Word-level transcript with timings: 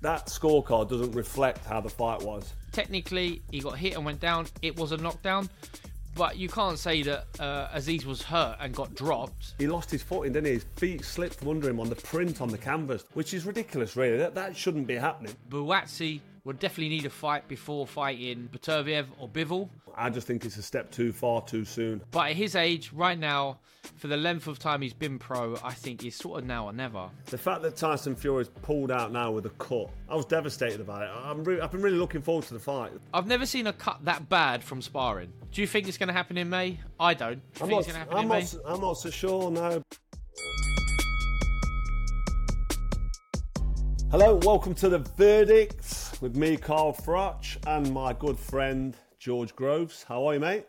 That 0.00 0.26
scorecard 0.26 0.90
doesn't 0.90 1.12
reflect 1.12 1.64
how 1.64 1.80
the 1.80 1.88
fight 1.88 2.22
was. 2.22 2.52
Technically, 2.70 3.42
he 3.50 3.60
got 3.60 3.76
hit 3.76 3.94
and 3.94 4.04
went 4.04 4.20
down. 4.20 4.46
It 4.62 4.76
was 4.76 4.92
a 4.92 4.96
knockdown. 4.96 5.48
But 6.14 6.36
you 6.36 6.48
can't 6.48 6.78
say 6.78 7.02
that 7.02 7.26
uh, 7.38 7.68
Azeez 7.68 8.04
was 8.04 8.22
hurt 8.22 8.56
and 8.60 8.74
got 8.74 8.94
dropped. 8.94 9.54
He 9.58 9.68
lost 9.68 9.90
his 9.90 10.02
footing, 10.02 10.32
didn't 10.32 10.46
he? 10.46 10.52
His 10.54 10.64
feet 10.76 11.04
slipped 11.04 11.36
from 11.36 11.48
under 11.48 11.68
him 11.68 11.78
on 11.78 11.88
the 11.88 11.94
print 11.94 12.40
on 12.40 12.48
the 12.48 12.58
canvas, 12.58 13.04
which 13.14 13.34
is 13.34 13.46
ridiculous, 13.46 13.96
really. 13.96 14.18
That, 14.18 14.34
that 14.34 14.56
shouldn't 14.56 14.88
be 14.88 14.96
happening. 14.96 15.34
Buatsi 15.48 16.20
would 16.48 16.58
definitely 16.58 16.88
need 16.88 17.04
a 17.04 17.10
fight 17.10 17.46
before 17.46 17.86
fighting 17.86 18.48
Beterbiev 18.50 19.04
or 19.18 19.28
Bivol. 19.28 19.68
I 19.94 20.08
just 20.08 20.26
think 20.26 20.46
it's 20.46 20.56
a 20.56 20.62
step 20.62 20.90
too 20.90 21.12
far 21.12 21.42
too 21.42 21.66
soon. 21.66 22.00
But 22.10 22.30
at 22.30 22.36
his 22.36 22.56
age, 22.56 22.90
right 22.94 23.18
now, 23.18 23.58
for 23.96 24.08
the 24.08 24.16
length 24.16 24.46
of 24.46 24.58
time 24.58 24.80
he's 24.80 24.94
been 24.94 25.18
pro, 25.18 25.58
I 25.62 25.74
think 25.74 26.04
it's 26.06 26.16
sort 26.16 26.40
of 26.40 26.46
now 26.46 26.64
or 26.64 26.72
never. 26.72 27.10
The 27.26 27.36
fact 27.36 27.60
that 27.62 27.76
Tyson 27.76 28.16
Fury's 28.16 28.48
pulled 28.48 28.90
out 28.90 29.12
now 29.12 29.30
with 29.30 29.44
a 29.44 29.50
cut, 29.50 29.90
I 30.08 30.16
was 30.16 30.24
devastated 30.24 30.80
about 30.80 31.02
it. 31.02 31.10
I'm 31.22 31.44
re- 31.44 31.60
I've 31.60 31.70
been 31.70 31.82
really 31.82 31.98
looking 31.98 32.22
forward 32.22 32.46
to 32.46 32.54
the 32.54 32.60
fight. 32.60 32.92
I've 33.12 33.26
never 33.26 33.44
seen 33.44 33.66
a 33.66 33.72
cut 33.74 33.98
that 34.06 34.30
bad 34.30 34.64
from 34.64 34.80
sparring. 34.80 35.30
Do 35.52 35.60
you 35.60 35.66
think 35.66 35.86
it's 35.86 35.98
going 35.98 36.06
to 36.06 36.14
happen 36.14 36.38
in 36.38 36.48
May? 36.48 36.80
I 36.98 37.12
don't. 37.12 37.34
Do 37.34 37.36
you 37.36 37.42
I'm 37.64 37.68
think 37.68 37.70
not, 37.72 37.78
it's 37.80 37.86
going 37.88 37.94
to 37.94 37.98
happen 37.98 38.16
I'm, 38.16 38.22
in 38.22 38.28
not, 38.28 38.34
May? 38.34 38.40
s- 38.40 38.58
I'm 38.64 38.80
not 38.80 38.94
so 38.94 39.10
sure, 39.10 39.50
no. 39.50 39.82
Hello, 44.10 44.36
welcome 44.36 44.74
to 44.76 44.88
The 44.88 45.00
Verdict 45.18 45.97
with 46.20 46.36
me, 46.36 46.56
Carl 46.56 46.92
Froch, 46.92 47.56
and 47.66 47.92
my 47.92 48.12
good 48.12 48.38
friend, 48.38 48.96
George 49.18 49.54
Groves. 49.54 50.02
How 50.02 50.26
are 50.26 50.34
you, 50.34 50.40
mate? 50.40 50.66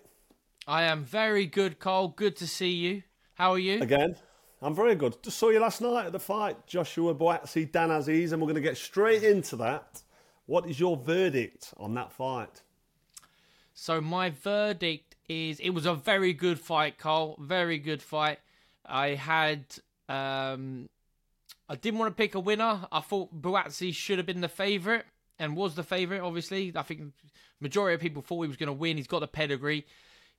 I 0.67 0.83
am 0.83 1.03
very 1.03 1.45
good, 1.45 1.80
Carl. 1.80 2.09
Good 2.09 2.36
to 2.38 2.47
see 2.47 2.72
you. 2.72 3.03
How 3.33 3.52
are 3.52 3.59
you? 3.59 3.81
Again, 3.81 4.16
I'm 4.61 4.75
very 4.75 4.95
good. 4.95 5.22
Just 5.23 5.39
saw 5.39 5.50
you 5.50 5.59
last 5.59 5.81
night 5.81 6.05
at 6.05 6.11
the 6.11 6.20
fight, 6.20 6.67
Joshua 6.67 7.16
Buatsi, 7.16 7.72
Dan 7.72 7.89
Azeez, 7.89 8.31
and 8.31 8.42
we're 8.42 8.47
going 8.47 8.55
to 8.55 8.61
get 8.61 8.77
straight 8.77 9.23
into 9.23 9.55
that. 9.55 10.02
What 10.45 10.70
is 10.70 10.80
your 10.80 10.97
verdict 10.97 11.73
on 11.77 11.94
that 11.95 12.11
fight? 12.11 12.61
So 13.73 14.02
my 14.02 14.30
verdict 14.30 15.16
is 15.27 15.60
it 15.60 15.71
was 15.71 15.86
a 15.86 15.95
very 15.95 16.33
good 16.33 16.60
fight, 16.60 16.98
Carl. 16.98 17.37
Very 17.39 17.80
good 17.80 18.02
fight. 18.02 18.39
I 18.86 19.10
had 19.10 19.66
um 20.10 20.89
I 21.70 21.76
didn't 21.76 21.99
want 21.99 22.16
to 22.16 22.21
pick 22.21 22.36
a 22.36 22.39
winner. 22.39 22.87
I 22.92 22.99
thought 22.99 23.42
Buatsi 23.42 23.93
should 23.93 24.17
have 24.17 24.26
been 24.26 24.42
the 24.42 24.49
favourite 24.49 25.05
and 25.39 25.55
was 25.55 25.76
the 25.76 25.83
favourite, 25.83 26.22
obviously. 26.22 26.73
I 26.76 26.83
think 26.83 27.14
majority 27.60 27.95
of 27.95 28.02
people 28.02 28.22
thought 28.22 28.42
he 28.42 28.48
was 28.48 28.58
gonna 28.58 28.73
win. 28.73 28.98
He's 28.98 29.08
got 29.08 29.20
the 29.20 29.27
pedigree, 29.27 29.86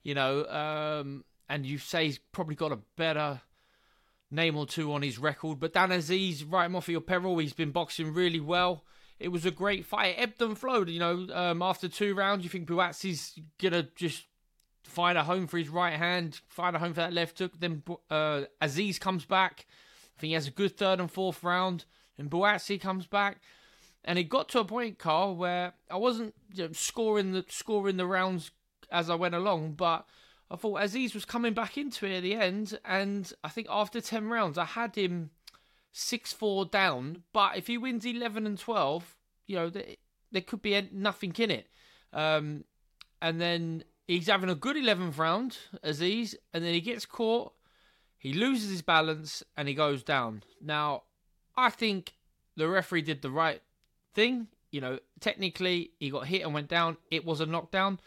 you 0.02 0.14
know, 0.14 0.44
um 0.46 1.24
and 1.48 1.66
you 1.66 1.78
say 1.78 2.06
he's 2.06 2.18
probably 2.18 2.54
got 2.54 2.72
a 2.72 2.78
better 2.96 3.40
name 4.30 4.56
or 4.56 4.66
two 4.66 4.92
on 4.92 5.02
his 5.02 5.18
record. 5.18 5.58
But 5.58 5.72
Dan 5.72 5.90
Azeez, 5.90 6.44
right 6.48 6.66
him 6.66 6.76
off 6.76 6.84
of 6.84 6.92
your 6.92 7.00
peril. 7.00 7.38
He's 7.38 7.52
been 7.52 7.72
boxing 7.72 8.14
really 8.14 8.40
well. 8.40 8.84
It 9.18 9.28
was 9.28 9.44
a 9.44 9.50
great 9.50 9.84
fight. 9.84 10.16
It 10.16 10.22
ebbed 10.22 10.42
and 10.42 10.56
flowed. 10.56 10.88
You 10.88 11.00
know, 11.00 11.26
um, 11.32 11.60
after 11.60 11.88
two 11.88 12.14
rounds, 12.14 12.44
you 12.44 12.50
think 12.50 12.68
Buatsi's 12.68 13.38
gonna 13.58 13.88
just 13.96 14.24
find 14.84 15.18
a 15.18 15.24
home 15.24 15.46
for 15.46 15.58
his 15.58 15.68
right 15.68 15.94
hand, 15.94 16.40
find 16.48 16.74
a 16.74 16.78
home 16.78 16.94
for 16.94 17.00
that 17.00 17.12
left 17.12 17.38
hook. 17.38 17.52
Then 17.58 17.82
uh, 18.10 18.42
Azeez 18.62 18.98
comes 18.98 19.24
back. 19.24 19.66
I 20.16 20.20
think 20.20 20.28
he 20.28 20.34
has 20.34 20.48
a 20.48 20.52
good 20.52 20.76
third 20.76 21.00
and 21.00 21.10
fourth 21.10 21.42
round. 21.42 21.84
And 22.18 22.30
Buatsi 22.30 22.80
comes 22.80 23.06
back. 23.06 23.40
And 24.04 24.18
it 24.18 24.24
got 24.24 24.48
to 24.50 24.60
a 24.60 24.64
point, 24.64 24.98
Carl, 24.98 25.36
where 25.36 25.74
I 25.90 25.96
wasn't 25.96 26.34
you 26.54 26.68
know, 26.68 26.72
scoring 26.72 27.32
the 27.32 27.44
scoring 27.48 27.96
the 27.96 28.06
rounds 28.06 28.50
as 28.90 29.10
I 29.10 29.14
went 29.14 29.34
along, 29.34 29.72
but 29.72 30.06
I 30.50 30.56
thought 30.56 30.80
Azeez 30.80 31.14
was 31.14 31.24
coming 31.24 31.54
back 31.54 31.78
into 31.78 32.06
it 32.06 32.16
at 32.16 32.22
the 32.22 32.34
end, 32.34 32.78
and 32.84 33.32
I 33.44 33.48
think 33.48 33.68
after 33.70 34.00
ten 34.00 34.28
rounds, 34.28 34.58
I 34.58 34.64
had 34.64 34.96
him 34.96 35.30
six 35.92 36.32
four 36.32 36.64
down. 36.64 37.22
But 37.32 37.56
if 37.56 37.66
he 37.66 37.78
wins 37.78 38.04
eleven 38.04 38.46
and 38.46 38.58
twelve, 38.58 39.16
you 39.46 39.56
know 39.56 39.70
there, 39.70 39.84
there 40.32 40.42
could 40.42 40.62
be 40.62 40.88
nothing 40.92 41.34
in 41.38 41.50
it. 41.50 41.68
Um, 42.12 42.64
and 43.22 43.40
then 43.40 43.84
he's 44.08 44.26
having 44.26 44.50
a 44.50 44.54
good 44.54 44.76
eleventh 44.76 45.18
round, 45.18 45.58
Azeez, 45.84 46.34
and 46.52 46.64
then 46.64 46.74
he 46.74 46.80
gets 46.80 47.06
caught. 47.06 47.52
He 48.18 48.32
loses 48.32 48.70
his 48.70 48.82
balance 48.82 49.42
and 49.56 49.66
he 49.66 49.74
goes 49.74 50.02
down. 50.02 50.42
Now, 50.60 51.04
I 51.56 51.70
think 51.70 52.14
the 52.54 52.68
referee 52.68 53.02
did 53.02 53.22
the 53.22 53.30
right 53.30 53.62
thing. 54.14 54.48
You 54.70 54.80
know, 54.80 54.98
technically 55.18 55.92
he 55.98 56.10
got 56.10 56.26
hit 56.26 56.42
and 56.42 56.54
went 56.54 56.68
down. 56.68 56.96
It 57.10 57.24
was 57.24 57.40
a 57.40 57.46
knockdown, 57.46 57.98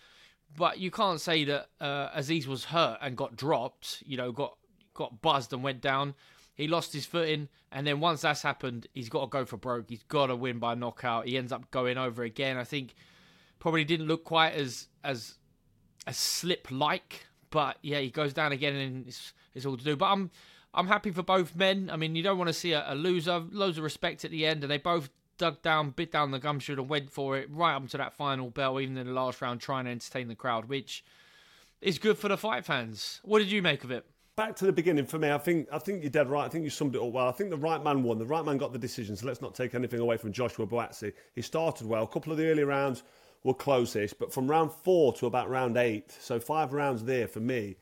but 0.55 0.79
you 0.79 0.91
can't 0.91 1.19
say 1.19 1.43
that 1.45 1.67
uh, 1.81 2.09
Azeez 2.17 2.47
was 2.47 2.65
hurt 2.65 2.99
and 3.01 3.17
got 3.17 3.35
dropped. 3.35 4.03
You 4.05 4.17
know, 4.17 4.31
got 4.31 4.57
got 4.93 5.21
buzzed 5.21 5.53
and 5.53 5.63
went 5.63 5.81
down. 5.81 6.15
He 6.55 6.67
lost 6.67 6.93
his 6.93 7.05
footing, 7.05 7.49
and 7.71 7.85
then 7.85 7.99
once 7.99 8.21
that's 8.21 8.43
happened, 8.43 8.87
he's 8.93 9.09
got 9.09 9.21
to 9.21 9.27
go 9.27 9.43
for 9.43 9.57
broke. 9.57 9.89
He's 9.89 10.03
got 10.03 10.27
to 10.27 10.35
win 10.35 10.59
by 10.59 10.75
knockout. 10.75 11.27
He 11.27 11.37
ends 11.37 11.51
up 11.51 11.71
going 11.71 11.97
over 11.97 12.23
again. 12.23 12.57
I 12.57 12.63
think 12.63 12.93
probably 13.59 13.83
didn't 13.83 14.07
look 14.07 14.23
quite 14.23 14.53
as 14.53 14.87
as 15.03 15.35
as 16.05 16.17
slip 16.17 16.67
like, 16.69 17.25
but 17.49 17.77
yeah, 17.81 17.99
he 17.99 18.09
goes 18.09 18.33
down 18.33 18.51
again, 18.51 18.75
and 18.75 19.07
it's 19.07 19.33
it's 19.55 19.65
all 19.65 19.77
to 19.77 19.83
do. 19.83 19.95
But 19.95 20.11
I'm 20.11 20.31
I'm 20.73 20.87
happy 20.87 21.11
for 21.11 21.23
both 21.23 21.55
men. 21.55 21.89
I 21.91 21.97
mean, 21.97 22.15
you 22.15 22.23
don't 22.23 22.37
want 22.37 22.49
to 22.49 22.53
see 22.53 22.73
a, 22.73 22.85
a 22.87 22.95
loser. 22.95 23.43
Loads 23.51 23.77
of 23.77 23.83
respect 23.83 24.23
at 24.23 24.31
the 24.31 24.45
end, 24.45 24.63
and 24.63 24.71
they 24.71 24.77
both 24.77 25.09
dug 25.37 25.61
down, 25.61 25.91
bit 25.91 26.11
down 26.11 26.31
the 26.31 26.39
gumshoe, 26.39 26.73
and 26.73 26.89
went 26.89 27.11
for 27.11 27.37
it 27.37 27.49
right 27.51 27.75
up 27.75 27.87
to 27.89 27.97
that 27.97 28.13
final 28.13 28.49
bell, 28.49 28.79
even 28.79 28.97
in 28.97 29.07
the 29.07 29.13
last 29.13 29.41
round, 29.41 29.61
trying 29.61 29.85
to 29.85 29.91
entertain 29.91 30.27
the 30.27 30.35
crowd, 30.35 30.65
which 30.65 31.03
is 31.81 31.99
good 31.99 32.17
for 32.17 32.27
the 32.27 32.37
fight 32.37 32.65
fans. 32.65 33.19
What 33.23 33.39
did 33.39 33.51
you 33.51 33.61
make 33.61 33.83
of 33.83 33.91
it? 33.91 34.05
Back 34.35 34.55
to 34.55 34.65
the 34.65 34.73
beginning 34.73 35.05
for 35.05 35.19
me, 35.19 35.31
I 35.31 35.37
think 35.37 35.67
I 35.71 35.77
think 35.77 36.01
you're 36.01 36.09
dead 36.09 36.27
right. 36.27 36.45
I 36.45 36.49
think 36.49 36.63
you 36.63 36.71
summed 36.71 36.95
it 36.95 37.01
up 37.01 37.11
well. 37.11 37.27
I 37.27 37.31
think 37.31 37.51
the 37.51 37.57
right 37.57 37.83
man 37.83 38.01
won. 38.01 38.17
The 38.17 38.25
right 38.25 38.43
man 38.43 38.57
got 38.57 38.73
the 38.73 38.79
decision. 38.79 39.15
So 39.15 39.27
let's 39.27 39.43
not 39.43 39.53
take 39.53 39.75
anything 39.75 39.99
away 39.99 40.17
from 40.17 40.31
Joshua 40.31 40.65
Buatsi. 40.65 41.13
He 41.35 41.43
started 41.43 41.85
well. 41.85 42.03
A 42.03 42.07
couple 42.07 42.31
of 42.31 42.39
the 42.39 42.47
early 42.47 42.63
rounds 42.63 43.03
were 43.43 43.53
close-ish, 43.53 44.13
but 44.13 44.33
from 44.33 44.49
round 44.49 44.71
four 44.71 45.13
to 45.13 45.27
about 45.27 45.49
round 45.49 45.77
eight, 45.77 46.15
so 46.19 46.39
five 46.39 46.73
rounds 46.73 47.03
there 47.03 47.27
for 47.27 47.41
me, 47.41 47.75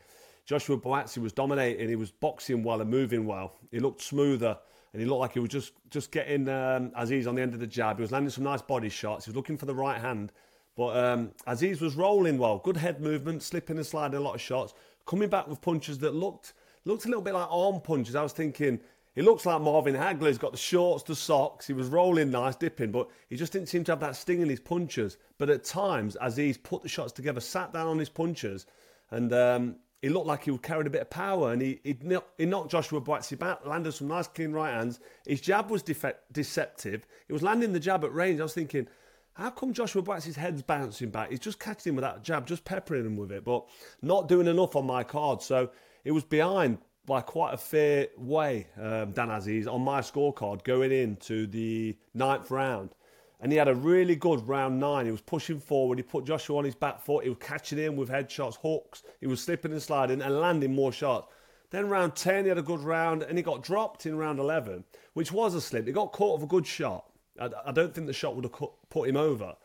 Joshua 0.45 0.77
Buatsi 0.77 1.19
was 1.19 1.31
dominating. 1.31 1.87
He 1.87 1.95
was 1.95 2.11
boxing 2.11 2.63
well 2.63 2.81
and 2.81 2.89
moving 2.89 3.25
well. 3.25 3.53
He 3.71 3.79
looked 3.79 4.01
smoother, 4.01 4.57
and 4.93 5.01
he 5.01 5.07
looked 5.07 5.21
like 5.21 5.33
he 5.33 5.39
was 5.39 5.49
just 5.49 5.73
just 5.89 6.11
getting 6.11 6.47
um, 6.49 6.91
Azeez 6.91 7.27
on 7.27 7.35
the 7.35 7.41
end 7.41 7.53
of 7.53 7.59
the 7.59 7.67
jab. 7.67 7.97
He 7.97 8.01
was 8.01 8.11
landing 8.11 8.29
some 8.29 8.43
nice 8.43 8.61
body 8.61 8.89
shots. 8.89 9.25
He 9.25 9.31
was 9.31 9.35
looking 9.35 9.57
for 9.57 9.65
the 9.65 9.75
right 9.75 9.99
hand, 9.99 10.31
but 10.75 10.97
um, 10.97 11.31
Azeez 11.47 11.81
was 11.81 11.95
rolling 11.95 12.37
well. 12.37 12.59
Good 12.59 12.77
head 12.77 13.01
movement, 13.01 13.43
slipping 13.43 13.77
and 13.77 13.85
sliding 13.85 14.17
a 14.17 14.21
lot 14.21 14.35
of 14.35 14.41
shots, 14.41 14.73
coming 15.05 15.29
back 15.29 15.47
with 15.47 15.61
punches 15.61 15.99
that 15.99 16.13
looked 16.13 16.53
looked 16.85 17.05
a 17.05 17.07
little 17.07 17.23
bit 17.23 17.33
like 17.33 17.47
arm 17.49 17.81
punches. 17.81 18.15
I 18.15 18.23
was 18.23 18.33
thinking. 18.33 18.79
He 19.13 19.21
looks 19.21 19.45
like 19.45 19.61
Marvin 19.61 19.93
Hagler. 19.93 20.27
He's 20.27 20.37
got 20.37 20.53
the 20.53 20.57
shorts, 20.57 21.03
the 21.03 21.15
socks. 21.15 21.67
He 21.67 21.73
was 21.73 21.89
rolling 21.89 22.31
nice, 22.31 22.55
dipping, 22.55 22.93
but 22.93 23.09
he 23.27 23.35
just 23.35 23.51
didn't 23.51 23.67
seem 23.67 23.83
to 23.83 23.91
have 23.91 23.99
that 23.99 24.15
sting 24.15 24.39
in 24.39 24.47
his 24.47 24.61
punches. 24.61 25.17
But 25.37 25.49
at 25.49 25.65
times, 25.65 26.15
he's 26.37 26.57
put 26.57 26.81
the 26.81 26.87
shots 26.87 27.11
together, 27.11 27.41
sat 27.41 27.73
down 27.73 27.87
on 27.87 27.99
his 27.99 28.07
punches, 28.07 28.67
and 29.09 29.33
um, 29.33 29.75
he 30.01 30.09
looked 30.09 30.27
like 30.27 30.43
he 30.43 30.51
was 30.51 30.61
carried 30.61 30.87
a 30.87 30.89
bit 30.89 31.01
of 31.01 31.09
power. 31.09 31.51
And 31.51 31.61
he 31.61 31.79
he, 31.83 31.97
kno- 32.01 32.23
he 32.37 32.45
knocked 32.45 32.71
Joshua 32.71 33.01
Buatsi 33.01 33.37
back, 33.37 33.65
landed 33.65 33.91
some 33.91 34.07
nice 34.07 34.27
clean 34.27 34.51
right 34.51 34.73
hands. 34.73 34.99
His 35.25 35.41
jab 35.41 35.69
was 35.69 35.83
defect- 35.83 36.31
deceptive. 36.31 37.05
He 37.27 37.33
was 37.33 37.43
landing 37.43 37.73
the 37.73 37.79
jab 37.79 38.03
at 38.03 38.13
range. 38.13 38.39
I 38.39 38.43
was 38.43 38.53
thinking, 38.53 38.87
how 39.33 39.49
come 39.49 39.73
Joshua 39.73 40.01
Buatsi's 40.01 40.35
head's 40.35 40.61
bouncing 40.61 41.09
back? 41.09 41.29
He's 41.29 41.39
just 41.39 41.59
catching 41.59 41.91
him 41.91 41.95
with 41.95 42.03
that 42.03 42.23
jab, 42.23 42.47
just 42.47 42.65
peppering 42.65 43.05
him 43.05 43.15
with 43.15 43.31
it, 43.31 43.45
but 43.45 43.65
not 44.01 44.27
doing 44.27 44.47
enough 44.47 44.75
on 44.75 44.85
my 44.85 45.03
card. 45.03 45.41
So 45.41 45.69
it 46.03 46.11
was 46.11 46.23
behind 46.23 46.79
by 47.05 47.21
quite 47.21 47.53
a 47.53 47.57
fair 47.57 48.07
way, 48.17 48.67
um, 48.77 49.11
Dan 49.11 49.29
Azeez, 49.29 49.67
on 49.67 49.81
my 49.81 50.01
scorecard 50.01 50.63
going 50.63 50.91
into 50.91 51.47
the 51.47 51.97
ninth 52.13 52.51
round. 52.51 52.91
And 53.41 53.51
he 53.51 53.57
had 53.57 53.67
a 53.67 53.75
really 53.75 54.15
good 54.15 54.47
round 54.47 54.79
nine. 54.79 55.05
He 55.05 55.11
was 55.11 55.21
pushing 55.21 55.59
forward. 55.59 55.97
He 55.97 56.03
put 56.03 56.25
Joshua 56.25 56.57
on 56.57 56.65
his 56.65 56.75
back 56.75 57.01
foot. 57.01 57.23
He 57.23 57.29
was 57.29 57.39
catching 57.39 57.79
him 57.79 57.95
with 57.95 58.09
headshots, 58.09 58.57
hooks. 58.61 59.01
He 59.19 59.27
was 59.27 59.41
slipping 59.41 59.71
and 59.71 59.81
sliding 59.81 60.21
and 60.21 60.39
landing 60.39 60.75
more 60.75 60.91
shots. 60.91 61.27
Then 61.71 61.89
round 61.89 62.15
10, 62.15 62.43
he 62.43 62.49
had 62.49 62.57
a 62.57 62.61
good 62.61 62.81
round 62.81 63.23
and 63.23 63.37
he 63.37 63.43
got 63.43 63.63
dropped 63.63 64.05
in 64.05 64.17
round 64.17 64.39
11, 64.39 64.83
which 65.13 65.31
was 65.31 65.55
a 65.55 65.61
slip. 65.61 65.87
He 65.87 65.93
got 65.93 66.11
caught 66.11 66.39
with 66.39 66.43
a 66.43 66.51
good 66.51 66.67
shot. 66.67 67.05
I, 67.39 67.49
I 67.65 67.71
don't 67.71 67.95
think 67.95 68.07
the 68.07 68.13
shot 68.13 68.35
would 68.35 68.45
have 68.45 68.69
put 68.89 69.09
him 69.09 69.17
over. 69.17 69.55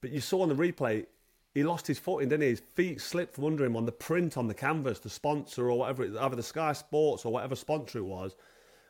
But 0.00 0.10
you 0.10 0.20
saw 0.20 0.42
on 0.42 0.48
the 0.48 0.54
replay, 0.54 1.06
he 1.54 1.64
lost 1.64 1.86
his 1.86 1.98
footing, 1.98 2.28
didn't 2.28 2.42
he? 2.42 2.50
His 2.50 2.60
feet 2.74 3.00
slipped 3.00 3.34
from 3.34 3.44
under 3.44 3.64
him 3.64 3.76
on 3.76 3.86
the 3.86 3.92
print 3.92 4.36
on 4.36 4.46
the 4.46 4.54
canvas, 4.54 4.98
the 4.98 5.08
sponsor 5.08 5.70
or 5.70 5.78
whatever, 5.78 6.04
either 6.04 6.36
the 6.36 6.42
Sky 6.42 6.74
Sports 6.74 7.24
or 7.24 7.32
whatever 7.32 7.56
sponsor 7.56 7.98
it 7.98 8.04
was, 8.04 8.36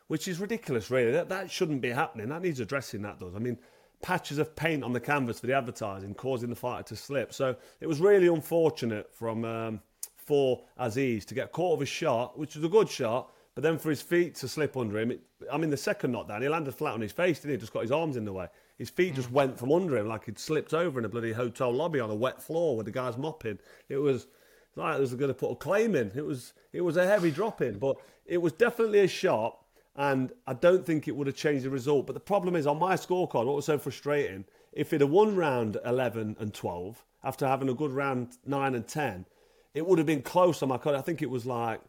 which 0.07 0.27
is 0.27 0.39
ridiculous, 0.39 0.91
really. 0.91 1.11
That, 1.11 1.29
that 1.29 1.49
shouldn't 1.49 1.79
be 1.79 1.91
happening. 1.91 2.27
That 2.27 2.41
needs 2.41 2.59
addressing, 2.59 3.03
that 3.03 3.19
does. 3.19 3.35
I 3.35 3.39
mean, 3.39 3.57
patches 4.01 4.37
of 4.37 4.55
paint 4.55 4.83
on 4.83 4.93
the 4.93 4.99
canvas 4.99 5.39
for 5.39 5.47
the 5.47 5.53
advertising 5.53 6.13
causing 6.13 6.49
the 6.49 6.55
fighter 6.55 6.83
to 6.83 6.95
slip. 6.95 7.33
So 7.33 7.55
it 7.81 7.87
was 7.87 7.99
really 7.99 8.27
unfortunate 8.27 9.13
from 9.13 9.43
um, 9.45 9.81
for 10.17 10.63
Azeez 10.79 11.25
to 11.25 11.33
get 11.33 11.51
caught 11.51 11.79
with 11.79 11.87
a 11.87 11.91
shot, 11.91 12.37
which 12.37 12.55
was 12.55 12.63
a 12.63 12.69
good 12.69 12.89
shot, 12.89 13.31
but 13.55 13.63
then 13.63 13.77
for 13.77 13.89
his 13.89 14.01
feet 14.01 14.35
to 14.35 14.47
slip 14.47 14.75
under 14.75 14.99
him. 14.99 15.11
It, 15.11 15.21
I 15.51 15.57
mean, 15.57 15.69
the 15.69 15.77
second 15.77 16.11
knockdown, 16.11 16.41
he 16.41 16.49
landed 16.49 16.75
flat 16.75 16.93
on 16.93 17.01
his 17.01 17.13
face, 17.13 17.39
didn't 17.39 17.51
he? 17.51 17.57
Just 17.57 17.73
got 17.73 17.83
his 17.83 17.91
arms 17.91 18.17
in 18.17 18.25
the 18.25 18.33
way. 18.33 18.47
His 18.77 18.89
feet 18.89 19.15
just 19.15 19.31
went 19.31 19.57
from 19.57 19.71
under 19.71 19.97
him 19.97 20.07
like 20.07 20.25
he'd 20.25 20.37
slipped 20.37 20.73
over 20.73 20.99
in 20.99 21.05
a 21.05 21.09
bloody 21.09 21.31
hotel 21.31 21.71
lobby 21.71 21.99
on 21.99 22.11
a 22.11 22.15
wet 22.15 22.41
floor 22.41 22.75
with 22.75 22.85
the 22.85 22.91
guys 22.91 23.17
mopping. 23.17 23.57
It 23.89 23.97
was 23.97 24.27
like 24.75 24.97
it 24.97 25.01
was 25.01 25.13
going 25.15 25.29
to 25.29 25.33
put 25.33 25.51
a 25.51 25.55
claim 25.55 25.95
in. 25.95 26.11
It 26.13 26.25
was 26.25 26.53
it 26.73 26.81
was 26.81 26.97
a 26.97 27.07
heavy 27.07 27.31
drop 27.31 27.61
in, 27.61 27.79
but 27.79 27.97
it 28.25 28.37
was 28.37 28.51
definitely 28.51 28.99
a 28.99 29.07
shot, 29.07 29.57
and 29.97 30.31
I 30.45 30.53
don't 30.53 30.85
think 30.85 31.07
it 31.07 31.15
would 31.15 31.27
have 31.27 31.35
changed 31.35 31.65
the 31.65 31.71
result. 31.71 32.05
But 32.05 32.13
the 32.13 32.19
problem 32.19 32.55
is 32.55 32.67
on 32.67 32.77
my 32.77 32.95
scorecard, 32.95 33.45
what 33.45 33.55
was 33.55 33.65
so 33.65 33.79
frustrating, 33.79 34.45
if 34.71 34.93
it 34.93 35.01
had 35.01 35.09
won 35.09 35.35
round 35.35 35.77
11 35.83 36.37
and 36.39 36.53
12 36.53 37.03
after 37.23 37.47
having 37.47 37.67
a 37.67 37.73
good 37.73 37.91
round 37.91 38.37
9 38.45 38.75
and 38.75 38.87
10, 38.87 39.25
it 39.73 39.85
would 39.85 39.97
have 39.97 40.05
been 40.05 40.21
close 40.21 40.61
on 40.61 40.69
my 40.69 40.77
card. 40.77 40.95
I 40.95 41.01
think 41.01 41.21
it 41.21 41.29
was 41.29 41.45
like, 41.45 41.81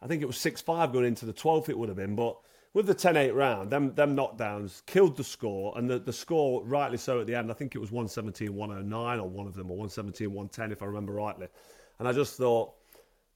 I 0.00 0.06
think 0.06 0.22
it 0.22 0.26
was 0.26 0.38
6 0.38 0.62
5 0.62 0.92
going 0.92 1.04
into 1.04 1.26
the 1.26 1.32
12th, 1.32 1.68
it 1.68 1.78
would 1.78 1.88
have 1.90 1.96
been, 1.96 2.16
but 2.16 2.38
with 2.74 2.86
the 2.86 2.94
10-8 2.94 3.34
round, 3.34 3.70
them 3.70 3.94
them 3.94 4.16
knockdowns 4.16 4.84
killed 4.86 5.16
the 5.18 5.24
score, 5.24 5.76
and 5.76 5.90
the, 5.90 5.98
the 5.98 6.12
score, 6.12 6.64
rightly 6.64 6.96
so, 6.96 7.20
at 7.20 7.26
the 7.26 7.34
end, 7.34 7.50
I 7.50 7.54
think 7.54 7.74
it 7.74 7.78
was 7.78 7.90
117-109 7.90 9.22
or 9.22 9.28
one 9.28 9.46
of 9.46 9.54
them, 9.54 9.70
or 9.70 9.86
117-110 9.86 10.72
if 10.72 10.82
I 10.82 10.86
remember 10.86 11.12
rightly. 11.12 11.48
And 11.98 12.08
I 12.08 12.12
just 12.12 12.36
thought 12.36 12.72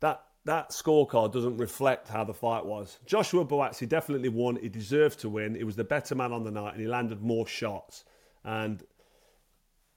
that 0.01 0.26
that 0.47 0.71
scorecard 0.71 1.33
doesn't 1.33 1.57
reflect 1.57 2.09
how 2.09 2.25
the 2.25 2.35
fight 2.35 2.65
was. 2.65 2.99
Joshua 3.07 3.45
Buatsi 3.45 3.89
definitely 3.89 4.29
won. 4.29 4.57
He 4.57 4.69
deserved 4.69 5.21
to 5.21 5.29
win. 5.29 5.55
He 5.55 5.65
was 5.65 5.77
the 5.77 5.85
better 5.85 6.15
man 6.15 6.33
on 6.33 6.45
the 6.45 6.51
night, 6.51 6.73
and 6.73 6.81
he 6.81 6.89
landed 6.89 7.23
more 7.23 7.47
shots. 7.47 8.05
And 8.45 8.83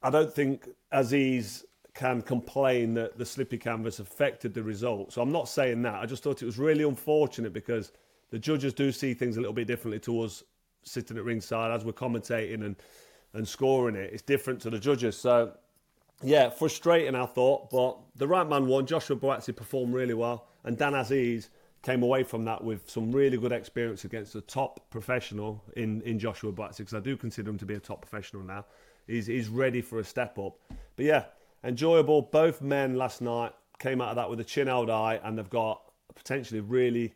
I 0.03 0.09
don't 0.09 0.33
think 0.33 0.67
Azeez 0.93 1.63
can 1.93 2.21
complain 2.21 2.93
that 2.95 3.17
the 3.17 3.25
slippy 3.25 3.57
canvas 3.57 3.99
affected 3.99 4.53
the 4.53 4.63
result. 4.63 5.13
So 5.13 5.21
I'm 5.21 5.31
not 5.31 5.49
saying 5.49 5.81
that. 5.83 5.95
I 5.95 6.05
just 6.05 6.23
thought 6.23 6.41
it 6.41 6.45
was 6.45 6.59
really 6.59 6.83
unfortunate 6.83 7.53
because– 7.53 7.91
the 8.31 8.39
judges 8.39 8.73
do 8.73 8.91
see 8.91 9.13
things 9.13 9.37
a 9.37 9.39
little 9.39 9.53
bit 9.53 9.67
differently 9.67 9.99
to 10.01 10.21
us 10.21 10.43
sitting 10.83 11.17
at 11.17 11.23
ringside 11.23 11.71
as 11.71 11.83
we're 11.83 11.93
commentating 11.93 12.63
and, 12.63 12.75
and 13.33 13.47
scoring 13.47 13.95
it. 13.95 14.11
It's 14.13 14.21
different 14.21 14.61
to 14.61 14.69
the 14.69 14.79
judges. 14.79 15.17
So, 15.17 15.53
yeah, 16.21 16.49
frustrating, 16.49 17.15
I 17.15 17.25
thought. 17.25 17.69
But 17.69 17.97
the 18.15 18.27
right 18.27 18.47
man 18.47 18.67
won. 18.67 18.85
Joshua 18.85 19.15
Buatsi 19.15 19.55
performed 19.55 19.93
really 19.93 20.13
well. 20.13 20.47
And 20.63 20.77
Dan 20.77 20.93
Azeez 20.93 21.49
came 21.81 22.03
away 22.03 22.23
from 22.23 22.43
that 22.45 22.63
with 22.63 22.89
some 22.89 23.11
really 23.11 23.37
good 23.37 23.53
experience 23.53 24.03
against 24.03 24.35
a 24.35 24.41
top 24.41 24.89
professional 24.89 25.63
in, 25.77 26.01
in 26.01 26.19
Joshua 26.19 26.51
Buatsi, 26.51 26.79
because 26.79 26.93
I 26.93 26.99
do 26.99 27.15
consider 27.15 27.49
him 27.49 27.57
to 27.57 27.65
be 27.65 27.75
a 27.75 27.79
top 27.79 28.01
professional 28.01 28.43
now. 28.43 28.65
He's, 29.07 29.27
he's 29.27 29.47
ready 29.47 29.81
for 29.81 29.99
a 29.99 30.03
step 30.03 30.37
up. 30.37 30.59
But 30.95 31.05
yeah, 31.05 31.25
enjoyable. 31.63 32.21
Both 32.21 32.61
men 32.61 32.95
last 32.95 33.21
night 33.21 33.53
came 33.79 34.01
out 34.01 34.09
of 34.09 34.15
that 34.17 34.29
with 34.29 34.39
a 34.41 34.43
chin 34.43 34.67
held 34.67 34.89
high, 34.89 35.19
and 35.23 35.37
they've 35.37 35.49
got 35.49 35.81
potentially 36.15 36.59
really 36.59 37.13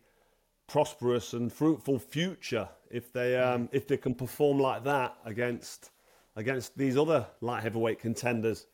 prosperous 0.67 1.33
and 1.33 1.51
fruitful 1.51 1.99
future 1.99 2.69
if 2.89 3.11
they 3.11 3.37
um, 3.37 3.67
if 3.73 3.87
they 3.87 3.97
can 3.97 4.15
perform 4.15 4.59
like 4.59 4.83
that 4.85 5.15
against 5.25 5.91
against 6.35 6.77
these 6.77 6.97
other 6.97 7.27
light 7.41 7.61
heavyweight 7.61 7.99
contenders. 7.99 8.65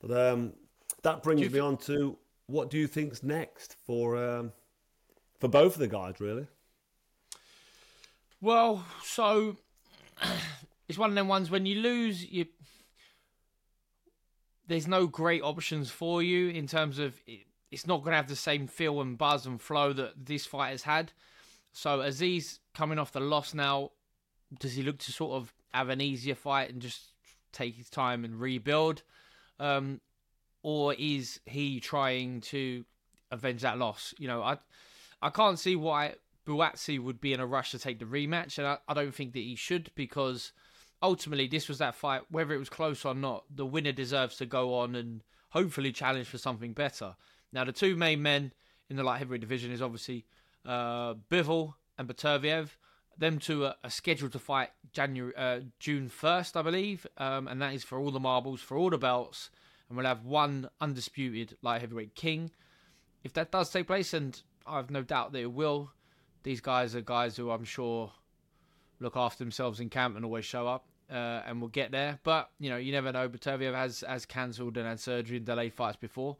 But 0.00 0.32
um, 0.32 0.52
that 1.02 1.22
brings 1.22 1.50
me 1.50 1.58
on 1.58 1.76
to 1.78 2.16
what 2.46 2.70
do 2.70 2.78
you 2.78 2.86
think's 2.86 3.22
next 3.22 3.76
for 3.86 4.16
um, 4.16 4.52
for 5.38 5.48
both 5.48 5.74
of 5.74 5.80
the 5.80 5.88
guys, 5.88 6.20
really? 6.20 6.46
Well, 8.40 8.84
so 9.02 9.56
it's 10.88 10.98
one 10.98 11.10
of 11.10 11.16
them 11.16 11.28
ones 11.28 11.50
when 11.50 11.66
you 11.66 11.80
lose, 11.80 12.24
you 12.30 12.46
there's 14.68 14.86
no 14.86 15.06
great 15.06 15.42
options 15.42 15.90
for 15.90 16.22
you 16.22 16.48
in 16.48 16.66
terms 16.66 16.98
of 16.98 17.20
it, 17.26 17.46
it's 17.70 17.86
not 17.86 17.98
going 17.98 18.12
to 18.12 18.16
have 18.16 18.28
the 18.28 18.36
same 18.36 18.66
feel 18.66 19.00
and 19.00 19.18
buzz 19.18 19.46
and 19.46 19.60
flow 19.60 19.92
that 19.92 20.26
this 20.26 20.46
fight 20.46 20.70
has 20.70 20.82
had. 20.82 21.12
So 21.72 21.98
Azeez 21.98 22.58
coming 22.74 22.98
off 22.98 23.12
the 23.12 23.20
loss 23.20 23.54
now, 23.54 23.90
does 24.58 24.74
he 24.74 24.82
look 24.82 24.98
to 24.98 25.12
sort 25.12 25.34
of 25.34 25.52
have 25.74 25.88
an 25.88 26.00
easier 26.00 26.34
fight 26.34 26.70
and 26.70 26.80
just 26.80 27.12
take 27.52 27.74
his 27.74 27.90
time 27.90 28.24
and 28.24 28.40
rebuild? 28.40 29.02
Um, 29.58 30.00
or 30.62 30.94
is 30.94 31.40
he 31.46 31.80
trying 31.80 32.40
to 32.42 32.84
avenge 33.30 33.62
that 33.62 33.78
loss? 33.78 34.14
You 34.18 34.28
know, 34.28 34.42
I 34.42 34.58
I 35.22 35.30
can't 35.30 35.58
see 35.58 35.76
why 35.76 36.14
Buatsi 36.46 37.00
would 37.00 37.20
be 37.20 37.32
in 37.32 37.40
a 37.40 37.46
rush 37.46 37.70
to 37.70 37.78
take 37.78 37.98
the 37.98 38.04
rematch, 38.04 38.58
and 38.58 38.66
I, 38.66 38.78
I 38.88 38.94
don't 38.94 39.14
think 39.14 39.32
that 39.32 39.40
he 39.40 39.54
should 39.56 39.90
because 39.94 40.52
ultimately 41.02 41.46
this 41.46 41.68
was 41.68 41.78
that 41.78 41.94
fight, 41.94 42.22
whether 42.30 42.54
it 42.54 42.58
was 42.58 42.68
close 42.68 43.04
or 43.04 43.14
not, 43.14 43.44
the 43.54 43.66
winner 43.66 43.92
deserves 43.92 44.36
to 44.36 44.46
go 44.46 44.74
on 44.74 44.94
and 44.94 45.22
hopefully 45.50 45.92
challenge 45.92 46.26
for 46.26 46.38
something 46.38 46.72
better. 46.72 47.16
Now, 47.52 47.64
the 47.64 47.72
two 47.72 47.96
main 47.96 48.22
men 48.22 48.52
in 48.88 48.96
the 48.96 49.02
light 49.02 49.18
heavyweight 49.18 49.40
division 49.40 49.72
is 49.72 49.82
obviously 49.82 50.26
uh, 50.64 51.14
Bivol 51.30 51.74
and 51.98 52.08
Beterbiev. 52.08 52.70
Them 53.18 53.38
two 53.38 53.64
are, 53.64 53.76
are, 53.82 53.90
scheduled 53.90 54.32
to 54.32 54.38
fight 54.38 54.70
January, 54.92 55.34
uh, 55.36 55.60
June 55.78 56.10
1st, 56.10 56.56
I 56.56 56.62
believe, 56.62 57.06
um, 57.16 57.48
and 57.48 57.62
that 57.62 57.72
is 57.72 57.82
for 57.82 57.98
all 57.98 58.10
the 58.10 58.20
marbles, 58.20 58.60
for 58.60 58.76
all 58.76 58.90
the 58.90 58.98
belts, 58.98 59.50
and 59.88 59.96
we'll 59.96 60.06
have 60.06 60.24
one 60.24 60.68
undisputed 60.80 61.56
light 61.62 61.80
heavyweight 61.80 62.14
king. 62.14 62.50
If 63.24 63.32
that 63.34 63.50
does 63.50 63.70
take 63.70 63.86
place, 63.86 64.12
and 64.12 64.40
I 64.66 64.76
have 64.76 64.90
no 64.90 65.02
doubt 65.02 65.32
that 65.32 65.40
it 65.40 65.52
will, 65.52 65.92
these 66.42 66.60
guys 66.60 66.94
are 66.94 67.00
guys 67.00 67.36
who 67.36 67.50
I'm 67.50 67.64
sure 67.64 68.12
look 69.00 69.16
after 69.16 69.42
themselves 69.42 69.80
in 69.80 69.88
camp 69.88 70.16
and 70.16 70.24
always 70.24 70.44
show 70.44 70.66
up, 70.66 70.86
uh, 71.10 71.42
and 71.46 71.60
we'll 71.60 71.68
get 71.68 71.90
there. 71.90 72.18
But 72.22 72.50
you 72.58 72.70
know, 72.70 72.76
you 72.76 72.92
never 72.92 73.12
know. 73.12 73.28
Beterbiev 73.28 73.74
has 73.74 74.04
has 74.06 74.26
cancelled 74.26 74.76
and 74.76 74.86
had 74.86 75.00
surgery 75.00 75.38
and 75.38 75.46
delayed 75.46 75.74
fights 75.74 75.96
before. 75.96 76.36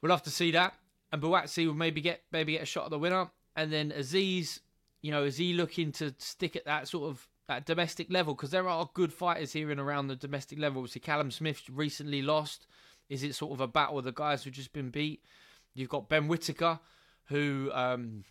We'll 0.00 0.12
have 0.12 0.22
to 0.22 0.30
see 0.30 0.52
that. 0.52 0.74
And 1.12 1.22
Buatsi 1.22 1.66
will 1.66 1.74
maybe 1.74 2.00
get 2.00 2.22
maybe 2.32 2.52
get 2.52 2.62
a 2.62 2.66
shot 2.66 2.84
at 2.84 2.90
the 2.90 2.98
winner. 2.98 3.30
And 3.54 3.72
then 3.72 3.92
Azeez, 3.92 4.60
you 5.06 5.12
know, 5.12 5.22
is 5.22 5.36
he 5.36 5.52
looking 5.52 5.92
to 5.92 6.12
stick 6.18 6.56
at 6.56 6.64
that 6.64 6.88
sort 6.88 7.08
of 7.08 7.28
that 7.46 7.64
domestic 7.64 8.10
level? 8.10 8.34
Because 8.34 8.50
there 8.50 8.68
are 8.68 8.90
good 8.92 9.12
fighters 9.12 9.52
here 9.52 9.70
and 9.70 9.78
around 9.78 10.08
the 10.08 10.16
domestic 10.16 10.58
level. 10.58 10.80
Obviously, 10.80 11.00
Callum 11.00 11.30
Smith 11.30 11.62
recently 11.70 12.22
lost. 12.22 12.66
Is 13.08 13.22
it 13.22 13.36
sort 13.36 13.52
of 13.52 13.60
a 13.60 13.68
battle 13.68 13.98
of 13.98 14.04
the 14.04 14.10
guys 14.10 14.42
who've 14.42 14.52
just 14.52 14.72
been 14.72 14.90
beat? 14.90 15.22
You've 15.74 15.90
got 15.90 16.08
Ben 16.08 16.26
Whittaker, 16.26 16.80
who, 17.26 17.70
um, 17.72 18.24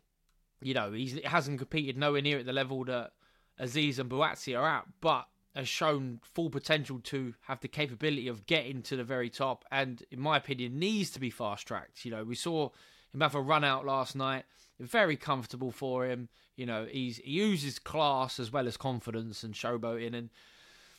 you 0.62 0.74
know, 0.74 0.92
he 0.92 1.22
hasn't 1.24 1.60
competed 1.60 1.98
nowhere 1.98 2.22
near 2.22 2.40
at 2.40 2.46
the 2.46 2.52
level 2.52 2.84
that 2.84 3.12
Azeez 3.58 3.98
and 3.98 4.10
Buatsi 4.10 4.60
are 4.60 4.68
at, 4.68 4.84
but 5.00 5.30
has 5.56 5.70
shown 5.70 6.20
full 6.34 6.50
potential 6.50 7.00
to 7.04 7.36
have 7.44 7.62
the 7.62 7.70
capability 7.70 8.28
of 8.28 8.46
getting 8.48 8.82
to 8.82 8.98
the 8.98 9.06
very 9.06 9.30
top, 9.30 9.64
and 9.72 10.04
in 10.12 10.20
my 10.20 10.36
opinion, 10.36 10.78
needs 10.78 11.10
to 11.12 11.22
be 11.22 11.30
fast 11.30 11.66
tracked. 11.66 12.04
You 12.04 12.12
know, 12.12 12.26
we 12.26 12.36
saw 12.36 12.72
him 13.14 13.22
have 13.22 13.34
a 13.34 13.40
run 13.40 13.64
out 13.64 13.86
last 13.86 14.14
night 14.14 14.44
very 14.80 15.16
comfortable 15.16 15.72
for 15.72 16.06
him. 16.06 16.30
You 16.56 16.66
know, 16.66 16.86
he's 16.90 17.18
he 17.18 17.32
uses 17.32 17.80
class 17.80 18.40
as 18.40 18.52
well 18.52 18.68
as 18.68 18.78
confidence 18.78 19.44
and 19.44 19.54
showboating, 19.54 20.16
and 20.16 20.30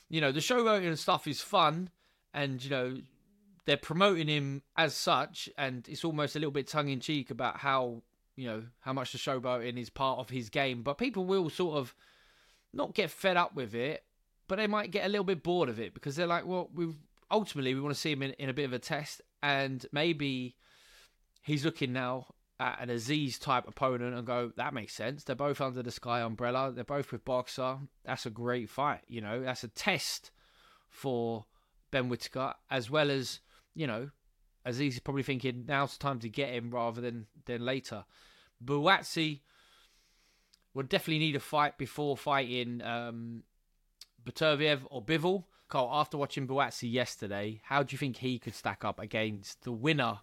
you 0.08 0.20
know 0.20 0.32
the 0.32 0.40
showboating 0.40 0.86
and 0.86 0.98
stuff 0.98 1.26
is 1.26 1.40
fun, 1.40 1.90
and 2.34 2.62
you 2.62 2.70
know 2.70 2.96
they're 3.64 3.76
promoting 3.76 4.28
him 4.28 4.62
as 4.76 4.94
such, 4.94 5.48
and 5.58 5.86
it's 5.88 6.04
almost 6.04 6.36
a 6.36 6.38
little 6.38 6.52
bit 6.52 6.68
tongue 6.68 6.88
in 6.88 7.00
cheek 7.00 7.30
about 7.30 7.58
how 7.58 8.02
you 8.36 8.46
know 8.46 8.62
how 8.80 8.92
much 8.92 9.12
the 9.12 9.18
showboating 9.18 9.78
is 9.78 9.90
part 9.90 10.18
of 10.18 10.30
his 10.30 10.48
game, 10.48 10.82
but 10.82 10.98
people 10.98 11.24
will 11.24 11.50
sort 11.50 11.76
of 11.76 11.94
not 12.72 12.94
get 12.94 13.10
fed 13.10 13.36
up 13.36 13.54
with 13.54 13.74
it, 13.74 14.04
but 14.48 14.56
they 14.56 14.66
might 14.66 14.90
get 14.90 15.06
a 15.06 15.08
little 15.08 15.24
bit 15.24 15.42
bored 15.42 15.68
of 15.68 15.80
it 15.80 15.94
because 15.94 16.16
they're 16.16 16.26
like, 16.26 16.46
well, 16.46 16.68
we 16.74 16.94
ultimately 17.30 17.74
we 17.74 17.80
want 17.80 17.94
to 17.94 18.00
see 18.00 18.12
him 18.12 18.22
in, 18.22 18.32
in 18.32 18.48
a 18.48 18.54
bit 18.54 18.64
of 18.64 18.72
a 18.72 18.78
test, 18.78 19.22
and 19.42 19.86
maybe 19.92 20.54
he's 21.42 21.64
looking 21.64 21.92
now 21.92 22.26
at 22.58 22.80
an 22.80 22.88
Azeez 22.88 23.38
type 23.38 23.68
opponent 23.68 24.14
and 24.14 24.26
go, 24.26 24.52
that 24.56 24.74
makes 24.74 24.94
sense. 24.94 25.24
They're 25.24 25.36
both 25.36 25.60
under 25.60 25.82
the 25.82 25.90
Sky 25.90 26.20
umbrella. 26.20 26.72
They're 26.72 26.84
both 26.84 27.12
with 27.12 27.24
Boxxer. 27.24 27.86
That's 28.04 28.26
a 28.26 28.30
great 28.30 28.70
fight. 28.70 29.02
You 29.08 29.20
know, 29.20 29.42
that's 29.42 29.64
a 29.64 29.68
test 29.68 30.30
for 30.88 31.44
Ben 31.90 32.08
Whittaker, 32.08 32.54
as 32.70 32.90
well 32.90 33.10
as, 33.10 33.40
you 33.74 33.86
know, 33.86 34.10
Azeez 34.66 34.92
is 34.92 35.00
probably 35.00 35.22
thinking 35.22 35.64
now's 35.68 35.96
the 35.96 36.02
time 36.02 36.18
to 36.20 36.28
get 36.28 36.50
him 36.50 36.70
rather 36.70 37.00
than, 37.00 37.26
than 37.44 37.64
later. 37.64 38.04
Buatsi 38.64 39.40
would 40.74 40.88
definitely 40.88 41.18
need 41.18 41.36
a 41.36 41.40
fight 41.40 41.78
before 41.78 42.16
fighting 42.16 42.82
um, 42.82 43.42
Beterbiev 44.24 44.80
or 44.90 45.02
Bivol. 45.02 45.44
Carl, 45.68 45.90
after 45.92 46.16
watching 46.16 46.46
Buatsi 46.46 46.90
yesterday, 46.90 47.60
how 47.64 47.82
do 47.82 47.92
you 47.92 47.98
think 47.98 48.18
he 48.18 48.38
could 48.38 48.54
stack 48.54 48.84
up 48.84 49.00
against 49.00 49.62
the 49.64 49.72
winner 49.72 50.20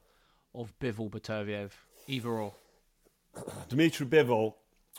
of 0.55 0.73
Bivol 0.79 1.09
Beterbiev, 1.09 1.71
either 2.07 2.29
or? 2.29 2.53
Dmitry 3.69 4.05
Bivol, 4.05 4.53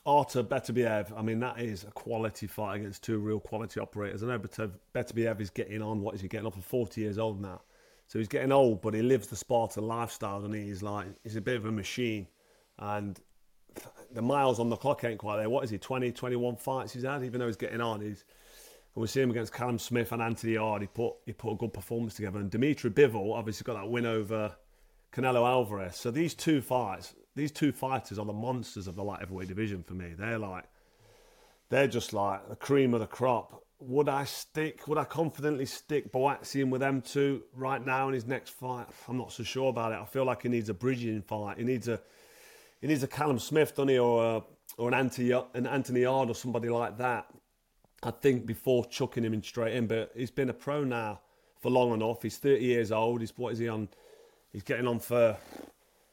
Artur 0.06 0.42
Beterbiev, 0.42 1.16
I 1.16 1.22
mean, 1.22 1.40
that 1.40 1.60
is 1.60 1.84
a 1.84 1.90
quality 1.90 2.46
fight 2.46 2.76
against 2.76 3.02
two 3.02 3.18
real 3.18 3.40
quality 3.40 3.80
operators. 3.80 4.22
I 4.22 4.26
know 4.26 4.38
Beterbiev 4.38 5.40
is 5.40 5.50
getting 5.50 5.82
on, 5.82 6.00
what 6.00 6.14
is 6.14 6.20
he 6.20 6.28
getting 6.28 6.46
up 6.46 6.54
for 6.54 6.60
40 6.60 7.00
years 7.00 7.18
old 7.18 7.40
now? 7.40 7.62
So 8.06 8.18
he's 8.18 8.28
getting 8.28 8.52
old, 8.52 8.82
but 8.82 8.92
he 8.92 9.02
lives 9.02 9.28
the 9.28 9.36
Spartan 9.36 9.86
lifestyle, 9.86 10.44
and 10.44 10.54
he's 10.54 10.82
like, 10.82 11.06
he's 11.22 11.36
a 11.36 11.40
bit 11.40 11.56
of 11.56 11.64
a 11.64 11.72
machine. 11.72 12.26
And 12.78 13.18
the 14.12 14.20
miles 14.20 14.58
on 14.60 14.68
the 14.68 14.76
clock 14.76 15.04
ain't 15.04 15.18
quite 15.18 15.38
there. 15.38 15.48
What 15.48 15.64
is 15.64 15.70
he, 15.70 15.78
20, 15.78 16.12
21 16.12 16.56
fights 16.56 16.92
he's 16.92 17.04
had, 17.04 17.24
even 17.24 17.40
though 17.40 17.46
he's 17.46 17.56
getting 17.56 17.80
on? 17.80 18.00
He's 18.00 18.24
and 18.94 19.02
we 19.02 19.08
see 19.08 19.20
him 19.20 19.30
against 19.30 19.52
Callum 19.52 19.78
Smith 19.78 20.12
and 20.12 20.22
Anthony 20.22 20.52
Yarde. 20.54 20.82
He 20.82 20.86
put 20.86 21.14
he 21.26 21.32
put 21.32 21.52
a 21.52 21.56
good 21.56 21.72
performance 21.72 22.14
together. 22.14 22.38
And 22.38 22.50
Dimitri 22.50 22.90
Bivol 22.90 23.34
obviously 23.34 23.64
got 23.64 23.74
that 23.74 23.90
win 23.90 24.06
over 24.06 24.54
Canelo 25.14 25.46
Alvarez. 25.48 25.96
So 25.96 26.10
these 26.10 26.34
two 26.34 26.60
fights, 26.60 27.14
these 27.36 27.52
two 27.52 27.72
fighters 27.72 28.18
are 28.18 28.24
the 28.24 28.32
monsters 28.32 28.86
of 28.86 28.96
the 28.96 29.04
light 29.04 29.20
heavyweight 29.20 29.48
division 29.48 29.82
for 29.82 29.94
me. 29.94 30.14
They're 30.16 30.38
like 30.38 30.64
they're 31.70 31.88
just 31.88 32.12
like 32.12 32.48
the 32.48 32.56
cream 32.56 32.94
of 32.94 33.00
the 33.00 33.06
crop. 33.06 33.62
Would 33.80 34.08
I 34.08 34.24
stick? 34.24 34.86
Would 34.88 34.98
I 34.98 35.04
confidently 35.04 35.66
stick 35.66 36.12
Buatsi 36.12 36.68
with 36.68 36.80
them 36.80 37.00
two 37.00 37.42
right 37.54 37.84
now 37.84 38.08
in 38.08 38.14
his 38.14 38.26
next 38.26 38.50
fight? 38.50 38.86
I'm 39.08 39.18
not 39.18 39.32
so 39.32 39.42
sure 39.42 39.70
about 39.70 39.92
it. 39.92 39.98
I 40.00 40.04
feel 40.04 40.24
like 40.24 40.42
he 40.42 40.48
needs 40.48 40.68
a 40.68 40.74
bridging 40.74 41.22
fight. 41.22 41.58
He 41.58 41.64
needs 41.64 41.88
a 41.88 42.00
he 42.80 42.86
needs 42.86 43.02
a 43.02 43.08
Callum 43.08 43.38
Smith, 43.38 43.70
doesn't 43.70 43.88
he, 43.88 43.98
or 43.98 44.24
a, 44.24 44.42
or 44.78 44.88
an 44.88 44.94
Anthony 44.94 45.30
an 45.30 45.66
Anthony 45.66 46.02
Yarde 46.02 46.30
or 46.30 46.34
somebody 46.34 46.68
like 46.68 46.98
that 46.98 47.26
I 48.04 48.10
think 48.10 48.46
before 48.46 48.84
chucking 48.84 49.24
him 49.24 49.34
in 49.34 49.42
straight 49.42 49.74
in. 49.74 49.86
But 49.86 50.12
he's 50.14 50.30
been 50.30 50.50
a 50.50 50.54
pro 50.54 50.84
now 50.84 51.20
for 51.60 51.70
long 51.70 51.92
enough. 51.94 52.22
He's 52.22 52.36
30 52.36 52.62
years 52.62 52.92
old. 52.92 53.20
He's 53.20 53.32
what 53.36 53.54
is 53.54 53.58
he 53.58 53.68
on? 53.68 53.88
He's 54.54 54.62
getting 54.62 54.86
on 54.86 55.00
for 55.00 55.36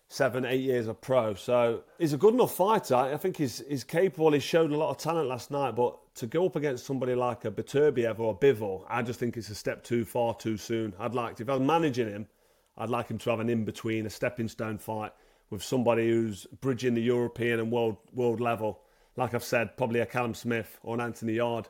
seven, 0.09 0.45
eight 0.45 0.61
years 0.61 0.87
of 0.87 0.99
pro. 0.99 1.35
So 1.35 1.83
he's 1.99 2.11
a 2.11 2.17
good 2.17 2.33
enough 2.33 2.55
fighter. 2.55 2.95
I 2.95 3.15
think 3.17 3.37
he's 3.37 3.63
he's 3.69 3.83
capable. 3.83 4.31
He 4.31 4.39
showed 4.39 4.71
a 4.71 4.77
lot 4.77 4.89
of 4.89 4.97
talent 4.97 5.29
last 5.29 5.51
night, 5.51 5.75
but 5.75 5.95
to 6.15 6.25
go 6.25 6.47
up 6.47 6.55
against 6.55 6.85
somebody 6.87 7.13
like 7.13 7.45
a 7.45 7.51
Beterbiev 7.51 8.19
or 8.19 8.33
a 8.33 8.35
Bivol, 8.35 8.83
I 8.89 9.03
just 9.03 9.19
think 9.19 9.37
it's 9.37 9.49
a 9.49 9.55
step 9.55 9.83
too 9.83 10.03
far 10.03 10.33
too 10.33 10.57
soon. 10.57 10.95
I'd 10.99 11.13
like 11.13 11.35
to, 11.35 11.43
if 11.43 11.49
I 11.49 11.53
was 11.53 11.61
managing 11.61 12.07
him, 12.09 12.27
I'd 12.77 12.89
like 12.89 13.09
him 13.09 13.19
to 13.19 13.29
have 13.29 13.39
an 13.39 13.49
in 13.49 13.63
between, 13.63 14.07
a 14.07 14.09
stepping 14.09 14.47
stone 14.47 14.79
fight 14.79 15.11
with 15.51 15.63
somebody 15.63 16.09
who's 16.09 16.47
bridging 16.61 16.95
the 16.95 17.01
European 17.03 17.59
and 17.59 17.71
world 17.71 17.97
world 18.11 18.41
level. 18.41 18.81
Like 19.17 19.35
I've 19.35 19.43
said, 19.43 19.77
probably 19.77 19.99
a 19.99 20.07
Callum 20.07 20.33
Smith 20.33 20.79
or 20.81 20.95
an 20.95 21.01
Anthony 21.01 21.33
Yarde. 21.33 21.69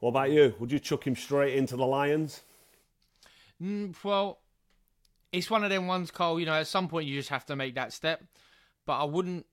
What 0.00 0.10
about 0.10 0.32
you? 0.32 0.54
Would 0.58 0.70
you 0.70 0.78
chuck 0.78 1.06
him 1.06 1.16
straight 1.16 1.54
into 1.54 1.76
the 1.76 1.86
Lions? 1.86 2.42
Mm, 3.62 3.94
well, 4.04 4.40
it's 5.32 5.50
one 5.50 5.64
of 5.64 5.70
them 5.70 5.86
ones, 5.86 6.10
Cole. 6.10 6.38
You 6.38 6.46
know, 6.46 6.52
at 6.52 6.66
some 6.66 6.88
point 6.88 7.06
you 7.06 7.18
just 7.18 7.30
have 7.30 7.46
to 7.46 7.56
make 7.56 7.74
that 7.76 7.92
step. 7.92 8.22
But 8.86 9.00
I 9.00 9.04
wouldn't 9.04 9.46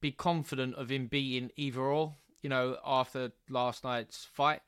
be 0.00 0.12
confident 0.12 0.74
of 0.74 0.90
him 0.90 1.06
beating 1.06 1.50
either 1.56 1.80
or. 1.80 2.14
You 2.42 2.50
know, 2.50 2.76
after 2.84 3.32
last 3.48 3.84
night's 3.84 4.26
fight, 4.34 4.60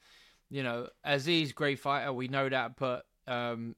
you 0.51 0.63
know, 0.63 0.89
Azeez 1.07 1.55
great 1.55 1.79
fighter, 1.79 2.13
we 2.13 2.29
know 2.29 2.49
that, 2.49 2.77
but 2.77 3.05
um, 3.27 3.77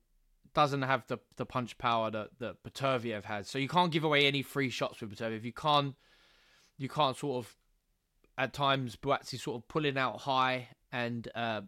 doesn't 0.55 0.83
have 0.83 1.07
the 1.09 1.19
the 1.37 1.45
punch 1.45 1.77
power 1.79 2.11
that 2.11 2.31
that 2.39 2.63
Beterbiev 2.63 3.25
has. 3.25 3.49
So 3.49 3.59
you 3.59 3.69
can't 3.69 3.93
give 3.93 4.05
away 4.05 4.27
any 4.27 4.43
free 4.43 4.71
shots 4.71 5.01
with 5.01 5.11
Beterbiev. 5.11 5.45
You 5.45 5.53
can't 5.53 5.97
you 6.79 6.89
can't 6.89 7.17
sort 7.17 7.45
of 7.45 7.57
at 8.41 8.55
times 8.55 8.97
Buatsi 8.97 9.39
sort 9.39 9.57
of 9.57 9.69
pulling 9.69 9.99
out 9.99 10.19
high 10.23 10.69
and 10.91 11.29
uh, 11.35 11.61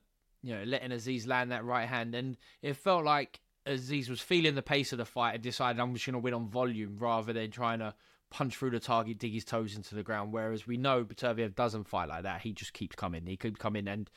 you 0.43 0.57
know 0.57 0.64
letting 0.64 0.91
Azeez 0.91 1.29
land 1.29 1.52
that 1.52 1.64
right 1.64 1.87
hand, 1.87 2.14
and 2.14 2.38
it 2.62 2.76
felt 2.76 3.05
like 3.05 3.41
Azeez 3.67 4.09
was 4.09 4.21
feeling 4.21 4.55
the 4.55 4.62
pace 4.62 4.91
of 4.91 4.99
the 4.99 5.05
fight 5.05 5.35
and 5.35 5.43
decided 5.43 5.79
I'm 5.79 5.93
just 5.93 6.07
going 6.07 6.14
to 6.14 6.19
win 6.19 6.35
on 6.35 6.49
volume 6.49 6.97
rather 6.99 7.35
than 7.35 7.50
trying 7.50 7.81
to 7.81 7.95
punch 8.31 8.57
through 8.57 8.71
the 8.71 8.81
target, 8.81 9.19
dig 9.19 9.35
his 9.35 9.45
toes 9.45 9.76
into 9.76 9.95
the 9.95 10.02
ground. 10.02 10.33
Whereas 10.33 10.67
we 10.67 10.79
know 10.79 11.05
Beterbiev 11.05 11.55
doesn't 11.55 11.87
fight 11.87 12.09
like 12.09 12.23
that. 12.23 12.41
He 12.41 12.52
just 12.52 12.73
keeps 12.73 12.97
coming. 12.97 13.26
He 13.26 13.37
could 13.37 13.59
come 13.59 13.76
in 13.76 13.87
and 13.87 14.11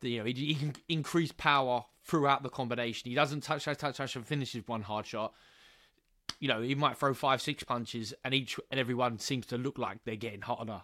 you 0.00 0.20
know 0.20 0.24
he, 0.24 0.32
he 0.32 0.54
can 0.54 0.74
increase 0.88 1.32
power 1.32 1.84
throughout 2.02 2.42
the 2.42 2.48
combination. 2.48 3.10
He 3.10 3.14
doesn't 3.14 3.42
touch, 3.42 3.66
touch, 3.66 3.76
touch, 3.76 3.98
touch, 3.98 4.16
and 4.16 4.26
finishes 4.26 4.66
one 4.66 4.82
hard 4.82 5.06
shot. 5.06 5.34
You 6.38 6.48
know, 6.48 6.62
he 6.62 6.74
might 6.74 6.96
throw 6.96 7.12
five, 7.12 7.42
six 7.42 7.62
punches, 7.62 8.14
and 8.24 8.32
each 8.32 8.58
and 8.70 8.80
everyone 8.80 9.18
seems 9.18 9.44
to 9.46 9.58
look 9.58 9.76
like 9.76 9.98
they're 10.04 10.16
getting 10.16 10.40
hotter. 10.40 10.80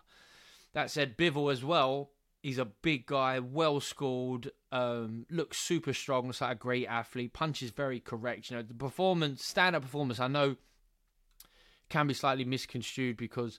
That 0.77 0.91
said, 0.91 1.17
Bivol 1.17 1.51
as 1.51 1.65
well. 1.65 2.11
He's 2.43 2.59
a 2.59 2.67
big 2.67 3.07
guy, 3.07 3.39
well 3.39 3.81
schooled, 3.81 4.51
um, 4.71 5.25
looks 5.31 5.57
super 5.57 5.95
strong, 5.95 6.27
looks 6.27 6.43
like 6.43 6.53
a 6.53 6.55
great 6.55 6.87
athlete, 6.87 7.33
punches 7.33 7.71
very 7.71 7.99
correct. 7.99 8.51
You 8.51 8.59
know, 8.59 8.63
the 8.63 8.75
performance, 8.75 9.43
stand 9.43 9.75
up 9.75 9.81
performance, 9.81 10.21
I 10.21 10.29
know 10.29 10.57
can 11.89 12.07
be 12.07 12.13
slightly 12.13 12.45
misconstrued 12.45 13.17
because 13.17 13.59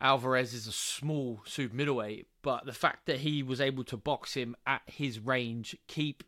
Alvarez 0.00 0.54
is 0.54 0.66
a 0.66 0.72
small 0.72 1.42
super 1.44 1.76
middleweight, 1.76 2.26
but 2.40 2.64
the 2.64 2.72
fact 2.72 3.04
that 3.04 3.18
he 3.18 3.42
was 3.42 3.60
able 3.60 3.84
to 3.84 3.98
box 3.98 4.32
him 4.32 4.56
at 4.66 4.80
his 4.86 5.20
range, 5.20 5.76
keep 5.88 6.24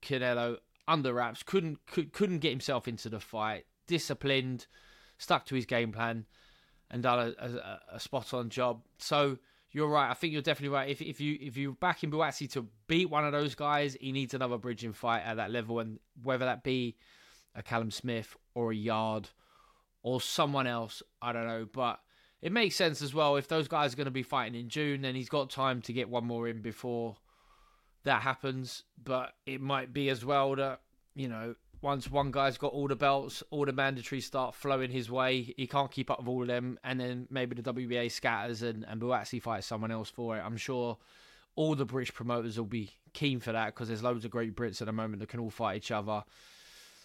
Canelo 0.00 0.56
under 0.88 1.12
wraps, 1.12 1.42
couldn't 1.42 1.84
could, 1.84 2.14
couldn't 2.14 2.38
get 2.38 2.52
himself 2.52 2.88
into 2.88 3.10
the 3.10 3.20
fight, 3.20 3.66
disciplined, 3.86 4.66
stuck 5.18 5.44
to 5.44 5.56
his 5.56 5.66
game 5.66 5.92
plan 5.92 6.24
and 6.90 7.02
done 7.02 7.34
a, 7.38 7.44
a, 7.44 7.80
a 7.94 8.00
spot 8.00 8.32
on 8.34 8.48
job. 8.48 8.82
So 8.98 9.38
you're 9.70 9.88
right. 9.88 10.10
I 10.10 10.14
think 10.14 10.32
you're 10.32 10.42
definitely 10.42 10.74
right. 10.74 10.88
If 10.88 11.02
if 11.02 11.20
you 11.20 11.38
if 11.40 11.56
you 11.56 11.74
back 11.74 12.02
in 12.02 12.10
Buatsi 12.10 12.50
to 12.52 12.66
beat 12.86 13.10
one 13.10 13.24
of 13.24 13.32
those 13.32 13.54
guys, 13.54 13.96
he 14.00 14.12
needs 14.12 14.34
another 14.34 14.58
bridging 14.58 14.92
fight 14.92 15.22
at 15.24 15.36
that 15.36 15.50
level, 15.50 15.80
and 15.80 15.98
whether 16.22 16.46
that 16.46 16.62
be 16.62 16.96
a 17.54 17.62
Callum 17.62 17.90
Smith 17.90 18.36
or 18.54 18.72
a 18.72 18.76
Yarde 18.76 19.28
or 20.02 20.20
someone 20.20 20.66
else, 20.66 21.02
I 21.20 21.32
don't 21.32 21.46
know. 21.46 21.66
But 21.70 22.00
it 22.40 22.52
makes 22.52 22.76
sense 22.76 23.02
as 23.02 23.12
well. 23.12 23.36
If 23.36 23.48
those 23.48 23.68
guys 23.68 23.92
are 23.92 23.96
going 23.96 24.06
to 24.06 24.10
be 24.10 24.22
fighting 24.22 24.58
in 24.58 24.68
June, 24.68 25.02
then 25.02 25.14
he's 25.14 25.28
got 25.28 25.50
time 25.50 25.82
to 25.82 25.92
get 25.92 26.08
one 26.08 26.24
more 26.24 26.48
in 26.48 26.62
before 26.62 27.16
that 28.04 28.22
happens. 28.22 28.84
But 29.02 29.34
it 29.44 29.60
might 29.60 29.92
be 29.92 30.08
as 30.08 30.24
well 30.24 30.56
that 30.56 30.80
you 31.14 31.28
know 31.28 31.54
once 31.80 32.10
one 32.10 32.30
guy's 32.30 32.58
got 32.58 32.72
all 32.72 32.88
the 32.88 32.96
belts, 32.96 33.42
all 33.50 33.64
the 33.64 33.72
mandatories 33.72 34.24
start 34.24 34.54
flowing 34.54 34.90
his 34.90 35.10
way, 35.10 35.54
he 35.56 35.66
can't 35.66 35.90
keep 35.90 36.10
up 36.10 36.20
with 36.20 36.28
all 36.28 36.42
of 36.42 36.48
them, 36.48 36.78
and 36.84 36.98
then 36.98 37.26
maybe 37.30 37.54
the 37.60 37.72
WBA 37.72 38.10
scatters 38.10 38.62
and, 38.62 38.84
and 38.88 39.00
Buatsi 39.00 39.40
fights 39.40 39.66
someone 39.66 39.90
else 39.90 40.10
for 40.10 40.36
it. 40.36 40.42
I'm 40.44 40.56
sure 40.56 40.98
all 41.54 41.74
the 41.74 41.84
British 41.84 42.14
promoters 42.14 42.58
will 42.58 42.66
be 42.66 42.92
keen 43.12 43.40
for 43.40 43.52
that 43.52 43.66
because 43.66 43.88
there's 43.88 44.02
loads 44.02 44.24
of 44.24 44.30
great 44.30 44.54
Brits 44.54 44.80
at 44.80 44.86
the 44.86 44.92
moment 44.92 45.20
that 45.20 45.28
can 45.28 45.40
all 45.40 45.50
fight 45.50 45.76
each 45.76 45.90
other 45.90 46.24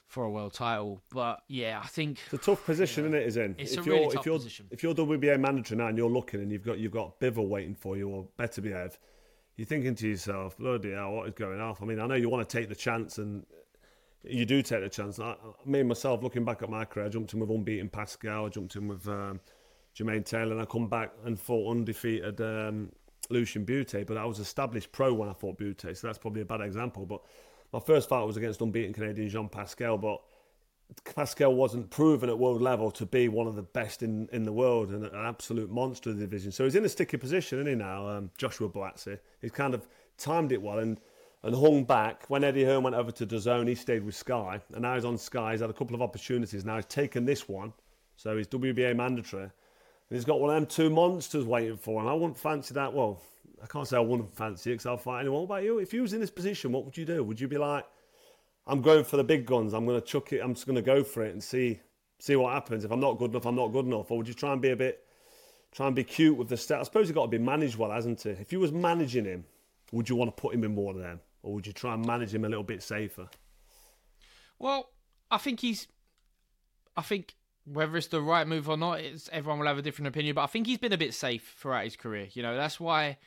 for 0.07 0.25
a 0.25 0.29
world 0.29 0.53
title. 0.53 1.01
But 1.11 1.41
yeah, 1.47 1.79
I 1.83 1.87
think 1.87 2.19
it's 2.25 2.33
a 2.33 2.37
tough 2.37 2.65
position, 2.65 3.05
isn't 3.05 3.15
it? 3.15 3.27
Is 3.27 3.37
in 3.37 3.55
it's 3.57 3.73
if 3.73 3.79
a 3.85 3.89
really 3.89 4.05
tough 4.05 4.21
if 4.21 4.25
you're, 4.25 4.37
position. 4.37 4.67
If 4.71 4.83
you're 4.83 4.93
WBA 4.93 5.39
manager 5.39 5.75
now 5.75 5.87
and 5.87 5.97
you're 5.97 6.09
looking 6.09 6.41
and 6.41 6.51
you've 6.51 6.63
got 6.63 6.77
you've 6.77 6.91
got 6.91 7.19
Bivol 7.19 7.47
waiting 7.47 7.75
for 7.75 7.97
you 7.97 8.09
or 8.09 8.27
Beterbiev, 8.37 8.97
you're 9.55 9.65
thinking 9.65 9.95
to 9.95 10.07
yourself, 10.07 10.57
bloody 10.57 10.91
hell, 10.91 11.13
what 11.13 11.27
is 11.27 11.33
going 11.33 11.59
off? 11.59 11.81
I 11.81 11.85
mean, 11.85 11.99
I 11.99 12.05
know 12.05 12.15
you 12.15 12.29
want 12.29 12.47
to 12.47 12.57
take 12.57 12.69
the 12.69 12.75
chance 12.75 13.17
and 13.17 13.45
you 14.23 14.45
do 14.45 14.61
take 14.61 14.81
the 14.81 14.89
chance. 14.89 15.19
I, 15.19 15.35
me 15.65 15.79
and 15.79 15.89
myself, 15.89 16.23
looking 16.23 16.45
back 16.45 16.61
at 16.61 16.69
my 16.69 16.85
career, 16.85 17.07
I 17.07 17.09
jumped 17.09 17.33
in 17.33 17.39
with 17.39 17.49
unbeaten 17.49 17.89
Pascal, 17.89 18.45
I 18.45 18.49
jumped 18.49 18.75
in 18.75 18.87
with 18.87 19.07
um, 19.07 19.39
Jermaine 19.97 20.25
Taylor, 20.25 20.53
and 20.53 20.61
I 20.61 20.65
come 20.65 20.87
back 20.87 21.11
and 21.25 21.39
fought 21.39 21.71
undefeated 21.71 22.39
um, 22.41 22.91
Lucian 23.29 23.65
Bute. 23.65 24.05
But 24.07 24.17
I 24.17 24.25
was 24.25 24.39
established 24.39 24.91
pro 24.91 25.13
when 25.13 25.29
I 25.29 25.33
fought 25.33 25.57
Bute, 25.57 25.81
so 25.93 26.07
that's 26.07 26.17
probably 26.17 26.41
a 26.41 26.45
bad 26.45 26.61
example. 26.61 27.05
But 27.05 27.21
my 27.71 27.79
first 27.79 28.09
fight 28.09 28.23
was 28.23 28.37
against 28.37 28.61
unbeaten 28.61 28.93
Canadian 28.93 29.29
Jean 29.29 29.49
Pascal, 29.49 29.97
but 29.97 30.21
Pascal 31.15 31.53
wasn't 31.53 31.89
proven 31.89 32.29
at 32.29 32.37
world 32.37 32.61
level 32.61 32.91
to 32.91 33.05
be 33.05 33.27
one 33.27 33.47
of 33.47 33.55
the 33.55 33.63
best 33.63 34.03
in, 34.03 34.29
in 34.31 34.43
the 34.43 34.53
world 34.53 34.89
and 34.89 35.05
an 35.05 35.11
absolute 35.15 35.71
monster 35.71 36.11
of 36.11 36.17
the 36.17 36.25
division. 36.25 36.51
So 36.51 36.63
he's 36.65 36.75
in 36.75 36.85
a 36.85 36.89
sticky 36.89 37.17
position, 37.17 37.59
isn't 37.59 37.67
he 37.67 37.75
now? 37.75 38.07
Um, 38.07 38.29
Joshua 38.37 38.69
Buatsi. 38.69 39.17
He's 39.41 39.51
kind 39.51 39.73
of 39.73 39.87
timed 40.17 40.51
it 40.51 40.61
well 40.61 40.79
and, 40.79 40.99
and 41.43 41.55
hung 41.55 41.83
back. 41.83 42.25
When 42.29 42.43
Eddie 42.43 42.63
Hearn 42.63 42.83
went 42.83 42.95
over 42.95 43.11
to 43.11 43.25
DAZN, 43.25 43.67
he 43.67 43.75
stayed 43.75 44.03
with 44.03 44.15
Sky. 44.15 44.61
And 44.73 44.81
now 44.81 44.95
he's 44.95 45.05
on 45.05 45.17
Sky. 45.17 45.51
He's 45.51 45.61
had 45.61 45.69
a 45.69 45.73
couple 45.73 45.95
of 45.95 46.01
opportunities. 46.01 46.65
Now 46.65 46.77
he's 46.77 46.85
taken 46.85 47.25
this 47.25 47.47
one. 47.47 47.73
So 48.15 48.37
he's 48.37 48.47
WBA 48.47 48.95
mandatory. 48.95 49.43
And 49.43 49.51
he's 50.09 50.25
got 50.25 50.39
one 50.39 50.49
of 50.49 50.55
them 50.55 50.65
two 50.65 50.89
monsters 50.89 51.45
waiting 51.45 51.77
for 51.77 51.99
him. 51.99 52.07
And 52.07 52.09
I 52.09 52.13
wouldn't 52.13 52.37
fancy 52.37 52.73
that. 52.75 52.93
Well, 52.93 53.21
I 53.61 53.67
can't 53.67 53.87
say 53.87 53.97
I 53.97 54.01
wouldn't 54.01 54.33
fancy 54.35 54.71
it 54.71 54.75
because 54.75 54.85
I'll 54.85 54.97
fight 54.97 55.21
anyone. 55.21 55.41
What 55.41 55.45
about 55.45 55.63
you? 55.63 55.79
If 55.79 55.93
you 55.93 56.01
was 56.01 56.13
in 56.13 56.21
this 56.21 56.31
position, 56.31 56.71
what 56.71 56.85
would 56.85 56.97
you 56.97 57.05
do? 57.05 57.23
Would 57.23 57.39
you 57.39 57.47
be 57.47 57.57
like, 57.57 57.85
I'm 58.65 58.81
going 58.81 59.03
for 59.03 59.17
the 59.17 59.23
big 59.23 59.45
guns. 59.45 59.73
I'm 59.73 59.85
going 59.85 59.99
to 59.99 60.05
chuck 60.05 60.31
it. 60.31 60.39
I'm 60.39 60.53
just 60.53 60.65
going 60.65 60.77
to 60.77 60.81
go 60.81 61.03
for 61.03 61.23
it 61.23 61.33
and 61.33 61.43
see 61.43 61.79
see 62.19 62.37
what 62.37 62.53
happens. 62.53 62.85
If 62.85 62.91
I'm 62.91 63.01
not 63.01 63.17
good 63.17 63.31
enough, 63.31 63.45
I'm 63.45 63.55
not 63.55 63.73
good 63.73 63.85
enough. 63.85 64.09
Or 64.09 64.17
would 64.17 64.27
you 64.29 64.33
try 64.33 64.53
and 64.53 64.61
be 64.61 64.69
a 64.69 64.77
bit, 64.77 65.03
try 65.73 65.87
and 65.87 65.95
be 65.95 66.05
cute 66.05 66.37
with 66.37 66.47
the 66.47 66.55
step? 66.55 66.79
I 66.79 66.83
suppose 66.83 67.09
you've 67.09 67.15
got 67.15 67.23
to 67.23 67.27
be 67.27 67.37
managed 67.37 67.75
well, 67.75 67.91
hasn't 67.91 68.25
it? 68.25 68.37
If 68.39 68.53
you 68.53 68.61
was 68.61 68.71
managing 68.71 69.25
him, 69.25 69.43
would 69.91 70.07
you 70.07 70.15
want 70.15 70.35
to 70.35 70.41
put 70.41 70.53
him 70.53 70.63
in 70.63 70.73
more 70.73 70.93
of 70.93 70.99
them, 70.99 71.19
or 71.43 71.53
would 71.53 71.67
you 71.67 71.73
try 71.73 71.93
and 71.93 72.05
manage 72.05 72.33
him 72.33 72.45
a 72.45 72.49
little 72.49 72.63
bit 72.63 72.81
safer? 72.81 73.27
Well, 74.57 74.89
I 75.29 75.37
think 75.37 75.59
he's. 75.59 75.87
I 76.95 77.01
think 77.01 77.35
whether 77.65 77.95
it's 77.97 78.07
the 78.07 78.21
right 78.21 78.47
move 78.47 78.69
or 78.69 78.77
not, 78.77 78.99
it's 78.99 79.29
everyone 79.31 79.59
will 79.59 79.67
have 79.67 79.77
a 79.77 79.81
different 79.81 80.07
opinion. 80.07 80.35
But 80.35 80.43
I 80.43 80.47
think 80.47 80.67
he's 80.67 80.77
been 80.77 80.93
a 80.93 80.97
bit 80.97 81.13
safe 81.13 81.55
throughout 81.57 81.83
his 81.83 81.95
career. 81.95 82.27
You 82.33 82.43
know, 82.43 82.55
that's 82.55 82.79
why 82.79 83.17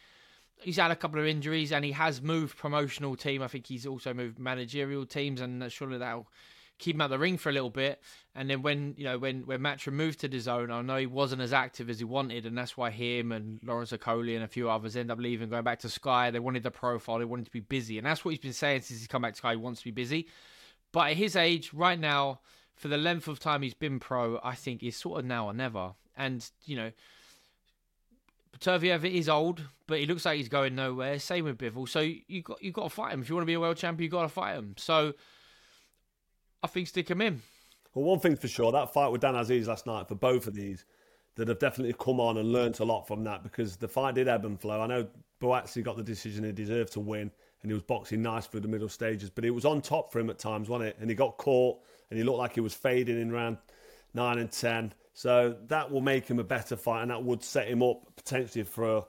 he's 0.61 0.77
had 0.77 0.91
a 0.91 0.97
couple 0.97 1.21
of 1.21 1.27
injuries 1.27 1.73
and 1.73 1.85
he 1.85 1.93
has 1.93 2.23
moved 2.23 2.57
promotional 2.57 3.17
team. 3.17 3.43
I 3.43 3.49
think 3.49 3.67
he's 3.67 3.87
also 3.87 4.15
moved 4.15 4.39
managerial 4.39 5.07
teams, 5.07 5.41
and 5.41 5.71
surely 5.71 5.99
that'll 5.99 6.29
keep 6.79 6.97
him 6.97 7.01
out 7.01 7.11
the 7.11 7.19
ring 7.19 7.39
for 7.39 7.49
a 7.49 7.53
little 7.53 7.71
bit. 7.71 8.01
And 8.35 8.51
then 8.51 8.63
when 8.63 8.95
you 8.97 9.05
know 9.05 9.19
when 9.19 9.47
when 9.47 9.61
Matchroom 9.61 9.95
moved 9.95 10.21
to 10.21 10.29
DAZN, 10.29 10.71
I 10.71 10.83
know 10.83 10.97
he 10.97 11.07
wasn't 11.07 11.43
as 11.43 11.53
active 11.53 11.89
as 11.89 11.99
he 11.99 12.05
wanted, 12.05 12.47
and 12.47 12.57
that's 12.57 12.77
why 12.77 12.91
him 12.91 13.33
and 13.33 13.61
Lawrence 13.65 13.93
Okolie 13.93 14.35
and 14.35 14.45
a 14.45 14.49
few 14.49 14.69
others 14.69 14.97
end 14.97 15.11
up 15.11 15.19
leaving, 15.19 15.49
going 15.49 15.65
back 15.65 15.81
to 15.81 15.89
Sky. 15.89 16.31
They 16.31 16.39
wanted 16.39 16.63
the 16.63 16.71
profile, 16.71 17.19
they 17.19 17.25
wanted 17.25 17.47
to 17.47 17.51
be 17.51 17.61
busy, 17.61 17.99
and 17.99 18.07
that's 18.07 18.25
what 18.25 18.33
he's 18.33 18.41
been 18.41 18.53
saying 18.53 18.83
since 18.83 19.01
he's 19.01 19.09
come 19.09 19.23
back 19.23 19.35
to 19.35 19.39
Sky. 19.39 19.53
He 19.53 19.57
wants 19.57 19.81
to 19.81 19.87
be 19.87 19.91
busy, 19.91 20.29
but 20.93 21.11
at 21.11 21.17
his 21.17 21.37
age, 21.37 21.73
right 21.73 21.99
now, 21.99 22.41
for 22.75 22.89
the 22.89 22.99
length 22.99 23.27
of 23.29 23.41
time 23.41 23.63
he's 23.63 23.75
been 23.75 23.99
pro, 23.99 24.39
I 24.45 24.55
think 24.55 24.83
he's 24.83 24.97
sort 24.97 25.21
of 25.21 25.25
now 25.25 25.47
or 25.47 25.55
never. 25.55 25.95
And 26.17 26.49
you 26.65 26.77
know 26.77 26.93
Turviev 28.59 29.05
is 29.05 29.29
old, 29.29 29.63
but 29.87 29.99
he 29.99 30.07
looks 30.07 30.25
like 30.25 30.37
he's 30.37 30.49
going 30.49 30.75
nowhere. 30.75 31.19
Same 31.19 31.45
with 31.45 31.59
Bivol. 31.59 31.89
So 31.89 32.01
you 32.01 32.43
got 32.43 32.63
you 32.63 32.73
got 32.73 32.85
to 32.85 32.91
fight 32.91 33.13
him 33.13 33.23
if 33.23 33.29
you 33.29 33.35
want 33.35 33.43
to 33.43 33.47
be 33.47 33.55
a 33.55 33.61
world 33.61 33.77
champion. 33.77 34.05
You 34.05 34.11
got 34.11 34.23
to 34.23 34.29
fight 34.29 34.57
him. 34.57 34.75
So 34.79 35.15
I 36.63 36.67
think 36.67 36.89
stick 36.89 37.11
him 37.11 37.21
in. 37.21 37.43
Well, 37.95 38.05
one 38.05 38.21
thing 38.21 38.37
for 38.37 38.49
sure, 38.49 38.73
that 38.73 38.93
fight 38.93 39.09
with 39.09 39.21
Dan 39.21 39.35
Azeez 39.35 39.67
last 39.67 39.87
night 39.87 40.09
for 40.09 40.15
both 40.15 40.47
of 40.47 40.55
these, 40.55 40.85
that 41.37 41.49
have 41.49 41.59
definitely 41.59 41.95
come 41.99 42.19
on 42.19 42.39
and 42.39 42.51
learnt 42.53 42.81
a 42.81 42.85
lot 42.85 43.07
from 43.07 43.23
that 43.25 43.43
because 43.43 43.77
the 43.77 43.89
fight 43.89 44.15
did 44.15 44.27
ebb 44.27 44.45
and 44.45 44.61
flow. 44.61 44.81
I 44.81 44.87
know 44.87 45.07
Buatsi 45.41 45.83
got 45.83 45.97
the 45.97 46.03
decision 46.03 46.45
he 46.45 46.53
deserved 46.53 46.93
to 46.95 47.01
win, 47.01 47.31
and 47.63 47.71
he 47.71 47.75
was 47.75 47.83
boxing 47.83 48.23
nice 48.23 48.47
through 48.47 48.61
the 48.61 48.69
middle 48.69 48.89
stages, 48.89 49.31
but 49.31 49.45
it 49.45 49.51
was 49.51 49.65
on 49.65 49.81
top 49.81 50.13
for 50.13 50.19
him 50.19 50.31
at 50.31 50.39
times, 50.39 50.69
wasn't 50.69 50.91
it? 50.91 50.97
And 51.01 51.11
he 51.11 51.17
got 51.17 51.37
caught, 51.37 51.79
and 52.11 52.19
he 52.19 52.25
looked 52.25 52.39
like 52.39 52.55
he 52.55 52.61
was 52.61 52.75
fading 52.75 53.21
in 53.21 53.31
round 53.31 53.59
nine 54.15 54.39
and 54.39 54.51
ten. 54.51 54.93
So 55.13 55.57
that 55.69 55.91
will 55.91 56.01
make 56.01 56.27
him 56.27 56.39
a 56.39 56.45
better 56.45 56.77
fight, 56.77 57.03
and 57.03 57.11
that 57.11 57.23
would 57.23 57.43
set 57.43 57.69
him 57.69 57.83
up 57.83 58.03
potentially 58.17 58.65
for 58.65 58.97
a, 58.97 59.05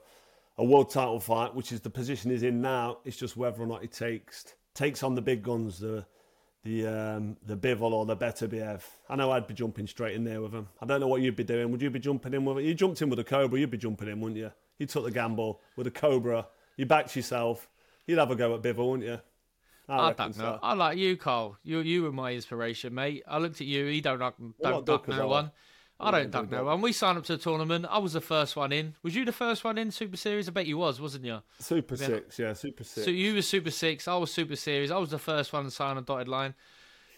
a 0.58 0.64
world 0.64 0.90
title 0.90 1.20
fight, 1.20 1.54
which 1.54 1.72
is 1.72 1.80
the 1.80 1.90
position 1.90 2.30
he's 2.30 2.42
in 2.42 2.60
now. 2.60 2.98
It's 3.04 3.16
just 3.16 3.36
whether 3.36 3.62
or 3.62 3.66
not 3.66 3.82
he 3.82 3.88
takes 3.88 4.54
takes 4.74 5.02
on 5.02 5.14
the 5.14 5.22
big 5.22 5.42
guns, 5.42 5.78
the 5.78 6.06
the 6.64 6.86
um, 6.86 7.36
the 7.46 7.56
Bivol 7.56 7.92
or 7.92 8.06
the 8.06 8.16
Beterbiev. 8.16 8.82
I 9.08 9.16
know 9.16 9.30
I'd 9.30 9.46
be 9.46 9.54
jumping 9.54 9.86
straight 9.86 10.14
in 10.14 10.24
there 10.24 10.40
with 10.42 10.52
him. 10.52 10.68
I 10.80 10.86
don't 10.86 11.00
know 11.00 11.08
what 11.08 11.22
you'd 11.22 11.36
be 11.36 11.44
doing. 11.44 11.70
Would 11.70 11.82
you 11.82 11.90
be 11.90 11.98
jumping 11.98 12.34
in 12.34 12.44
with 12.44 12.58
it? 12.58 12.64
You 12.64 12.74
jumped 12.74 13.00
in 13.02 13.10
with 13.10 13.18
a 13.18 13.24
Cobra, 13.24 13.58
you'd 13.58 13.70
be 13.70 13.78
jumping 13.78 14.08
in, 14.08 14.20
wouldn't 14.20 14.38
you? 14.38 14.50
You 14.78 14.86
took 14.86 15.04
the 15.04 15.10
gamble 15.10 15.60
with 15.76 15.86
a 15.86 15.90
Cobra. 15.90 16.46
You 16.76 16.86
backed 16.86 17.16
yourself. 17.16 17.68
You'd 18.06 18.18
have 18.18 18.30
a 18.30 18.36
go 18.36 18.54
at 18.54 18.62
Bivol, 18.62 18.90
wouldn't 18.90 19.08
you? 19.08 19.20
I, 19.88 20.08
I 20.08 20.12
don't 20.12 20.36
know. 20.36 20.44
So. 20.44 20.58
I 20.62 20.74
like 20.74 20.98
you, 20.98 21.16
Cole. 21.16 21.56
You 21.62 21.80
you 21.80 22.02
were 22.02 22.12
my 22.12 22.32
inspiration, 22.32 22.94
mate. 22.94 23.22
I 23.26 23.38
looked 23.38 23.60
at 23.60 23.66
you. 23.66 23.86
He 23.86 24.00
don't 24.00 24.18
don't, 24.18 24.54
don't 24.60 24.86
duck 24.86 25.08
no 25.08 25.28
one. 25.28 25.50
I 26.00 26.10
don't 26.12 26.30
duck 26.30 26.50
no 26.50 26.64
one. 26.64 26.80
We 26.80 26.92
signed 26.92 27.18
up 27.18 27.24
to 27.24 27.36
the 27.36 27.42
tournament. 27.42 27.86
I 27.90 27.98
was 27.98 28.12
the 28.12 28.20
first 28.20 28.54
one 28.54 28.72
in. 28.72 28.94
Was 29.02 29.16
you 29.16 29.24
the 29.24 29.32
first 29.32 29.64
one 29.64 29.78
in 29.78 29.90
Super 29.90 30.16
Series? 30.16 30.48
I 30.48 30.52
bet 30.52 30.66
you 30.66 30.78
was, 30.78 31.00
wasn't 31.00 31.24
you? 31.24 31.42
Super 31.58 31.96
yeah. 31.96 32.06
Six, 32.06 32.38
yeah, 32.38 32.52
Super 32.52 32.84
Six. 32.84 33.04
So 33.04 33.10
you 33.10 33.34
were 33.34 33.42
Super 33.42 33.72
Six. 33.72 34.06
I 34.06 34.16
was 34.16 34.30
Super 34.30 34.54
Series. 34.54 34.92
I 34.92 34.98
was 34.98 35.10
the 35.10 35.18
first 35.18 35.52
one 35.52 35.64
to 35.64 35.70
sign 35.70 35.96
a 35.96 36.02
dotted 36.02 36.28
line. 36.28 36.54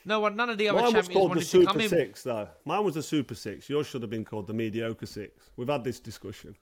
No 0.07 0.21
one, 0.21 0.35
none 0.35 0.49
of 0.49 0.57
the 0.57 0.69
other 0.71 0.81
Mine 0.81 0.93
champions 0.93 1.29
wanted 1.29 1.47
to 1.47 1.67
come 1.67 1.81
in. 1.81 1.89
Six, 1.91 2.23
though. 2.23 2.49
Mine 2.65 2.83
was 2.85 2.95
the 2.95 3.03
Super 3.03 3.35
Six. 3.35 3.69
Yours 3.69 3.87
should 3.87 4.01
have 4.01 4.11
been 4.11 4.25
called 4.25 4.47
the 4.47 4.55
Mediocre 4.55 5.05
Six. 5.05 5.51
We've 5.57 5.69
had 5.69 5.85
this 5.85 6.01
discussion. 6.01 6.57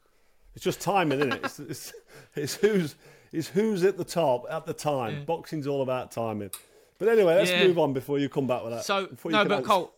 It's 0.57 0.65
just 0.65 0.81
timing, 0.81 1.21
isn't 1.21 1.35
it? 1.35 1.45
It's, 1.45 1.59
it's, 1.61 1.93
it's 2.35 2.55
who's 2.57 2.97
it's 3.31 3.47
who's 3.47 3.85
at 3.85 3.97
the 3.97 4.05
top 4.05 4.45
at 4.51 4.67
the 4.67 4.75
time. 4.75 5.15
Yeah. 5.15 5.25
Boxing's 5.25 5.69
all 5.69 5.83
about 5.83 6.11
timing. 6.11 6.51
But 6.99 7.09
anyway, 7.09 7.37
let's 7.37 7.51
yeah. 7.51 7.65
move 7.65 7.79
on 7.79 7.93
before 7.93 8.19
you 8.19 8.29
come 8.29 8.49
back 8.49 8.65
with 8.65 8.73
that. 8.73 8.85
So 8.85 9.03
no, 9.25 9.45
but 9.45 9.53
answer. 9.53 9.63
Cole, 9.63 9.95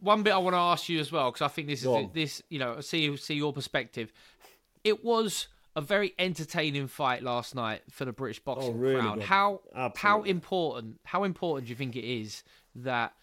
one 0.00 0.22
bit 0.22 0.32
I 0.32 0.38
want 0.38 0.54
to 0.54 0.58
ask 0.58 0.88
you 0.88 0.98
as 1.00 1.12
well 1.12 1.30
because 1.30 1.44
I 1.44 1.48
think 1.48 1.68
this 1.68 1.84
is 1.84 2.06
this 2.12 2.42
you 2.48 2.58
know 2.58 2.80
see 2.80 3.16
see 3.16 3.34
your 3.34 3.52
perspective. 3.52 4.12
It 4.82 5.04
was 5.04 5.48
a 5.76 5.80
very 5.80 6.14
entertaining 6.18 6.88
fight 6.88 7.22
last 7.22 7.54
night 7.54 7.82
for 7.90 8.04
the 8.04 8.12
British 8.12 8.40
oh, 8.46 8.54
boxing 8.54 8.74
oh, 8.74 8.76
really 8.76 9.00
crowd. 9.00 9.14
Good. 9.16 9.24
How 9.24 9.60
Absolutely. 9.74 10.00
how 10.00 10.22
important 10.22 11.00
how 11.04 11.24
important 11.24 11.66
do 11.66 11.70
you 11.70 11.76
think 11.76 11.96
it 11.96 12.04
is 12.04 12.42
that 12.76 13.14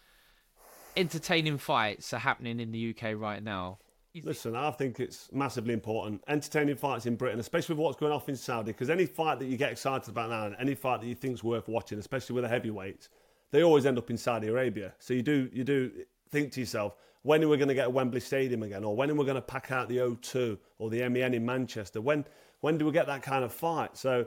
entertaining 0.96 1.58
fights 1.58 2.12
are 2.12 2.18
happening 2.18 2.60
in 2.60 2.72
the 2.72 2.94
UK 2.94 3.14
right 3.16 3.42
now? 3.42 3.78
Listen, 4.24 4.56
I 4.56 4.72
think 4.72 4.98
it's 4.98 5.30
massively 5.32 5.72
important. 5.72 6.24
Entertaining 6.26 6.74
fights 6.74 7.06
in 7.06 7.14
Britain, 7.14 7.38
especially 7.38 7.76
with 7.76 7.84
what's 7.84 7.96
going 8.00 8.10
off 8.10 8.28
in 8.28 8.34
Saudi, 8.34 8.72
because 8.72 8.90
any 8.90 9.06
fight 9.06 9.38
that 9.38 9.44
you 9.44 9.56
get 9.56 9.70
excited 9.70 10.08
about 10.08 10.30
now, 10.30 10.46
and 10.46 10.56
any 10.58 10.74
fight 10.74 11.00
that 11.00 11.06
you 11.06 11.14
think's 11.14 11.44
worth 11.44 11.68
watching, 11.68 12.00
especially 12.00 12.34
with 12.34 12.42
the 12.42 12.48
heavyweights, 12.48 13.10
they 13.52 13.62
always 13.62 13.86
end 13.86 13.96
up 13.96 14.10
in 14.10 14.16
Saudi 14.16 14.48
Arabia. 14.48 14.92
So 14.98 15.14
you 15.14 15.22
do 15.22 15.48
you 15.52 15.62
do 15.62 15.92
think 16.30 16.52
to 16.52 16.60
yourself, 16.60 16.94
when 17.22 17.42
are 17.42 17.48
we 17.48 17.56
going 17.56 17.68
to 17.68 17.74
get 17.74 17.86
a 17.86 17.90
Wembley 17.90 18.20
Stadium 18.20 18.62
again, 18.62 18.84
or 18.84 18.94
when 18.94 19.10
are 19.10 19.14
we 19.14 19.24
going 19.24 19.34
to 19.34 19.42
pack 19.42 19.70
out 19.70 19.88
the 19.88 19.98
O2 19.98 20.58
or 20.78 20.90
the 20.90 21.06
MEN 21.08 21.34
in 21.34 21.44
Manchester? 21.44 22.00
When 22.00 22.24
when 22.60 22.78
do 22.78 22.84
we 22.86 22.92
get 22.92 23.06
that 23.06 23.22
kind 23.22 23.44
of 23.44 23.52
fight? 23.52 23.96
So 23.96 24.26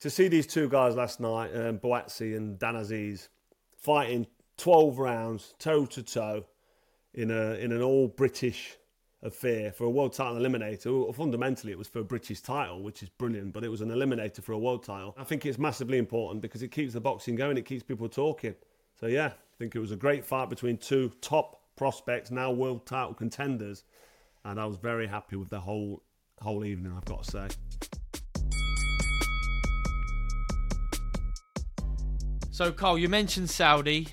to 0.00 0.10
see 0.10 0.28
these 0.28 0.46
two 0.46 0.68
guys 0.68 0.94
last 0.94 1.20
night, 1.20 1.50
um, 1.54 1.80
and 1.82 2.58
Dan 2.58 2.74
Azeez, 2.74 3.28
fighting 3.76 4.26
12 4.58 4.98
rounds 4.98 5.54
toe 5.58 5.86
to 5.86 6.02
toe 6.02 6.44
in 7.14 7.30
a 7.30 7.54
in 7.54 7.72
an 7.72 7.82
all 7.82 8.08
British 8.08 8.76
affair 9.22 9.70
for 9.70 9.84
a 9.84 9.90
world 9.90 10.12
title 10.12 10.34
eliminator. 10.34 11.14
Fundamentally, 11.14 11.72
it 11.72 11.78
was 11.78 11.88
for 11.88 12.00
a 12.00 12.04
British 12.04 12.40
title, 12.40 12.82
which 12.82 13.02
is 13.02 13.08
brilliant, 13.08 13.52
but 13.52 13.64
it 13.64 13.68
was 13.68 13.80
an 13.80 13.90
eliminator 13.90 14.42
for 14.42 14.52
a 14.52 14.58
world 14.58 14.84
title. 14.84 15.14
I 15.16 15.24
think 15.24 15.46
it's 15.46 15.58
massively 15.58 15.98
important 15.98 16.42
because 16.42 16.62
it 16.62 16.68
keeps 16.68 16.94
the 16.94 17.00
boxing 17.00 17.36
going, 17.36 17.56
it 17.56 17.64
keeps 17.64 17.82
people 17.82 18.08
talking. 18.08 18.54
So 18.98 19.06
yeah, 19.06 19.32
think 19.62 19.76
it 19.76 19.78
was 19.78 19.92
a 19.92 19.96
great 19.96 20.24
fight 20.24 20.50
between 20.50 20.76
two 20.76 21.12
top 21.20 21.60
prospects, 21.76 22.32
now 22.32 22.50
world 22.50 22.84
title 22.84 23.14
contenders, 23.14 23.84
and 24.44 24.58
I 24.58 24.66
was 24.66 24.76
very 24.76 25.06
happy 25.06 25.36
with 25.36 25.50
the 25.50 25.60
whole 25.60 26.02
whole 26.40 26.64
evening. 26.64 26.92
I've 26.96 27.04
got 27.04 27.22
to 27.22 27.30
say. 27.30 27.48
So, 32.50 32.72
Carl, 32.72 32.98
you 32.98 33.08
mentioned 33.08 33.50
Saudi. 33.50 34.08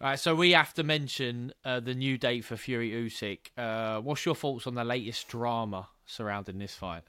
All 0.00 0.08
right, 0.08 0.18
so 0.18 0.34
we 0.34 0.50
have 0.50 0.74
to 0.74 0.82
mention 0.82 1.52
uh, 1.64 1.78
the 1.78 1.94
new 1.94 2.18
date 2.18 2.44
for 2.44 2.56
Fury 2.56 2.90
Usyk. 2.90 3.38
Uh, 3.56 4.00
what's 4.00 4.26
your 4.26 4.34
thoughts 4.34 4.66
on 4.66 4.74
the 4.74 4.84
latest 4.84 5.28
drama 5.28 5.88
surrounding 6.06 6.58
this 6.58 6.74
fight? 6.74 7.04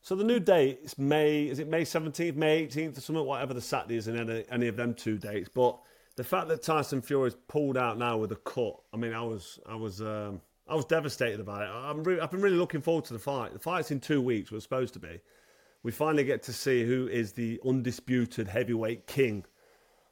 So 0.00 0.14
the 0.14 0.22
new 0.22 0.38
date 0.38 0.78
is 0.84 0.96
May. 0.96 1.48
Is 1.48 1.58
it 1.58 1.66
May 1.66 1.84
seventeenth, 1.84 2.36
May 2.36 2.58
eighteenth, 2.58 2.96
or 2.96 3.00
something? 3.00 3.26
Whatever 3.26 3.52
the 3.52 3.60
Saturday 3.60 3.96
is 3.96 4.06
in 4.06 4.16
any, 4.16 4.44
any 4.48 4.68
of 4.68 4.76
them 4.76 4.94
two 4.94 5.18
dates. 5.18 5.48
But 5.52 5.76
the 6.16 6.24
fact 6.24 6.48
that 6.48 6.62
Tyson 6.62 7.02
Fury's 7.02 7.36
pulled 7.48 7.76
out 7.76 7.98
now 7.98 8.16
with 8.16 8.32
a 8.32 8.36
cut, 8.36 8.76
I 8.92 8.96
mean, 8.96 9.12
I 9.12 9.22
was, 9.22 9.58
I 9.66 9.74
was, 9.74 10.00
um, 10.00 10.40
I 10.68 10.74
was 10.74 10.84
devastated 10.84 11.40
about 11.40 11.62
it. 11.62 11.68
I'm 11.68 12.02
re- 12.02 12.20
I've 12.20 12.30
been 12.30 12.40
really 12.40 12.56
looking 12.56 12.80
forward 12.80 13.04
to 13.06 13.12
the 13.12 13.18
fight. 13.18 13.52
The 13.52 13.58
fight's 13.58 13.90
in 13.90 14.00
two 14.00 14.22
weeks. 14.22 14.50
Was 14.50 14.62
supposed 14.62 14.94
to 14.94 15.00
be. 15.00 15.20
We 15.82 15.92
finally 15.92 16.24
get 16.24 16.42
to 16.44 16.52
see 16.52 16.84
who 16.84 17.08
is 17.08 17.32
the 17.32 17.60
undisputed 17.66 18.48
heavyweight 18.48 19.06
king 19.06 19.44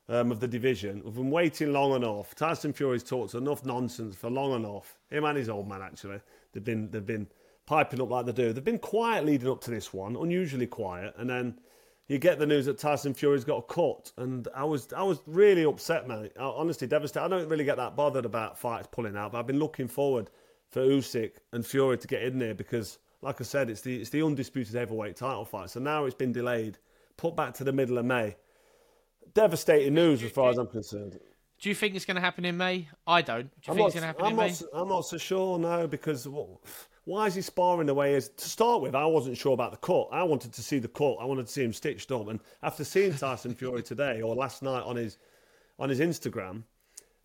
um, 0.09 0.31
of 0.31 0.41
the 0.41 0.49
division. 0.49 1.03
We've 1.05 1.15
been 1.15 1.31
waiting 1.31 1.73
long 1.73 1.95
enough. 1.95 2.35
Tyson 2.35 2.73
Fury's 2.75 3.03
talked 3.03 3.35
enough 3.35 3.65
nonsense 3.65 4.15
for 4.15 4.29
long 4.29 4.55
enough. 4.55 4.99
Him 5.09 5.25
and 5.25 5.39
his 5.39 5.49
old 5.49 5.69
man 5.69 5.81
actually. 5.81 6.21
They've 6.53 6.65
been 6.65 6.91
they've 6.91 7.07
been 7.07 7.29
piping 7.65 8.03
up 8.03 8.11
like 8.11 8.27
they 8.27 8.33
do. 8.33 8.53
They've 8.53 8.63
been 8.63 8.79
quiet 8.79 9.25
leading 9.25 9.49
up 9.49 9.63
to 9.63 9.71
this 9.71 9.95
one, 9.95 10.17
unusually 10.17 10.67
quiet, 10.67 11.15
and 11.17 11.31
then 11.31 11.59
you 12.09 12.19
get 12.19 12.39
the 12.39 12.47
news 12.47 12.67
that 12.67 12.79
Tyson 12.79 13.15
Fury's 13.15 13.45
got 13.45 13.59
a 13.59 13.63
cut, 13.63 14.13
and 14.19 14.49
I 14.55 14.65
was 14.65 14.93
I 14.93 15.03
was 15.03 15.21
really 15.27 15.65
upset, 15.65 16.07
man. 16.09 16.31
I, 16.39 16.43
honestly, 16.43 16.87
devastated. 16.87 17.25
I 17.25 17.29
don't 17.29 17.49
really 17.49 17.65
get 17.65 17.77
that 17.77 17.97
bothered 17.97 18.25
about 18.25 18.59
fights 18.59 18.89
pulling 18.91 19.17
out, 19.17 19.33
but 19.33 19.39
I've 19.39 19.47
been 19.47 19.59
looking 19.59 19.89
forward 19.89 20.31
for 20.71 20.81
Usyk 20.83 21.33
and 21.53 21.65
Fury 21.65 21.99
to 21.99 22.09
get 22.09 22.23
in 22.23 22.39
there 22.39 22.55
because, 22.55 22.99
like 23.21 23.41
I 23.41 23.45
said, 23.45 23.71
it's 23.71 23.83
the 23.83 24.01
it's 24.01 24.11
the 24.11 24.23
undisputed 24.23 24.75
heavyweight 24.75 25.17
title 25.17 25.45
fight. 25.45 25.71
So 25.71 25.81
now 25.81 26.05
it's 26.05 26.15
been 26.15 26.33
delayed, 26.33 26.79
put 27.17 27.37
back 27.37 27.55
to 27.55 27.65
the 27.65 27.73
middle 27.73 27.99
of 27.99 28.05
May. 28.05 28.37
Devastating 29.35 29.95
news 29.95 30.23
as 30.23 30.31
far 30.31 30.51
as 30.51 30.59
I'm 30.59 30.67
concerned. 30.67 31.19
Do 31.61 31.69
you 31.69 31.75
think 31.77 31.95
it's 31.95 32.05
going 32.05 32.17
to 32.17 32.21
happen 32.21 32.45
in 32.45 32.57
May? 32.57 32.89
I 33.07 33.23
don't. 33.23 33.45
Do 33.45 33.47
you 33.47 33.51
I'm 33.69 33.75
think 33.75 33.79
not, 33.79 33.87
it's 33.87 33.95
going 33.95 34.03
to 34.03 34.07
happen 34.09 34.25
I'm 34.25 34.31
in 34.33 34.37
not, 34.37 34.63
May? 34.75 34.81
I'm 34.81 34.89
not 34.89 35.03
so 35.03 35.17
sure, 35.17 35.59
no, 35.61 35.87
because 35.87 36.27
well, 36.27 36.61
why 37.05 37.27
is 37.27 37.35
he 37.35 37.43
sparring 37.43 37.87
the 37.87 37.95
way 37.95 38.11
he 38.11 38.17
is? 38.17 38.29
To 38.29 38.49
start 38.49 38.81
with, 38.81 38.95
I 38.95 39.05
wasn't 39.07 39.37
sure 39.37 39.55
about 39.55 39.73
the 39.73 39.79
cut. 39.79 40.09
I 40.13 40.23
wanted 40.23 40.53
to 40.53 40.63
see 40.63 40.79
the 40.79 40.89
cut. 40.89 41.17
I 41.21 41.25
wanted 41.25 41.47
to 41.47 41.53
see 41.53 41.65
him 41.65 41.73
stitched 41.73 42.13
up. 42.13 42.29
And 42.29 42.39
after 42.63 42.85
seeing 42.85 43.15
Tyson 43.15 43.55
Fury 43.55 43.83
today 43.83 44.23
or 44.23 44.35
last 44.35 44.63
night 44.63 44.83
on 44.83 44.97
his 44.97 45.19
on 45.79 45.89
his 45.89 46.01
Instagram, 46.01 46.63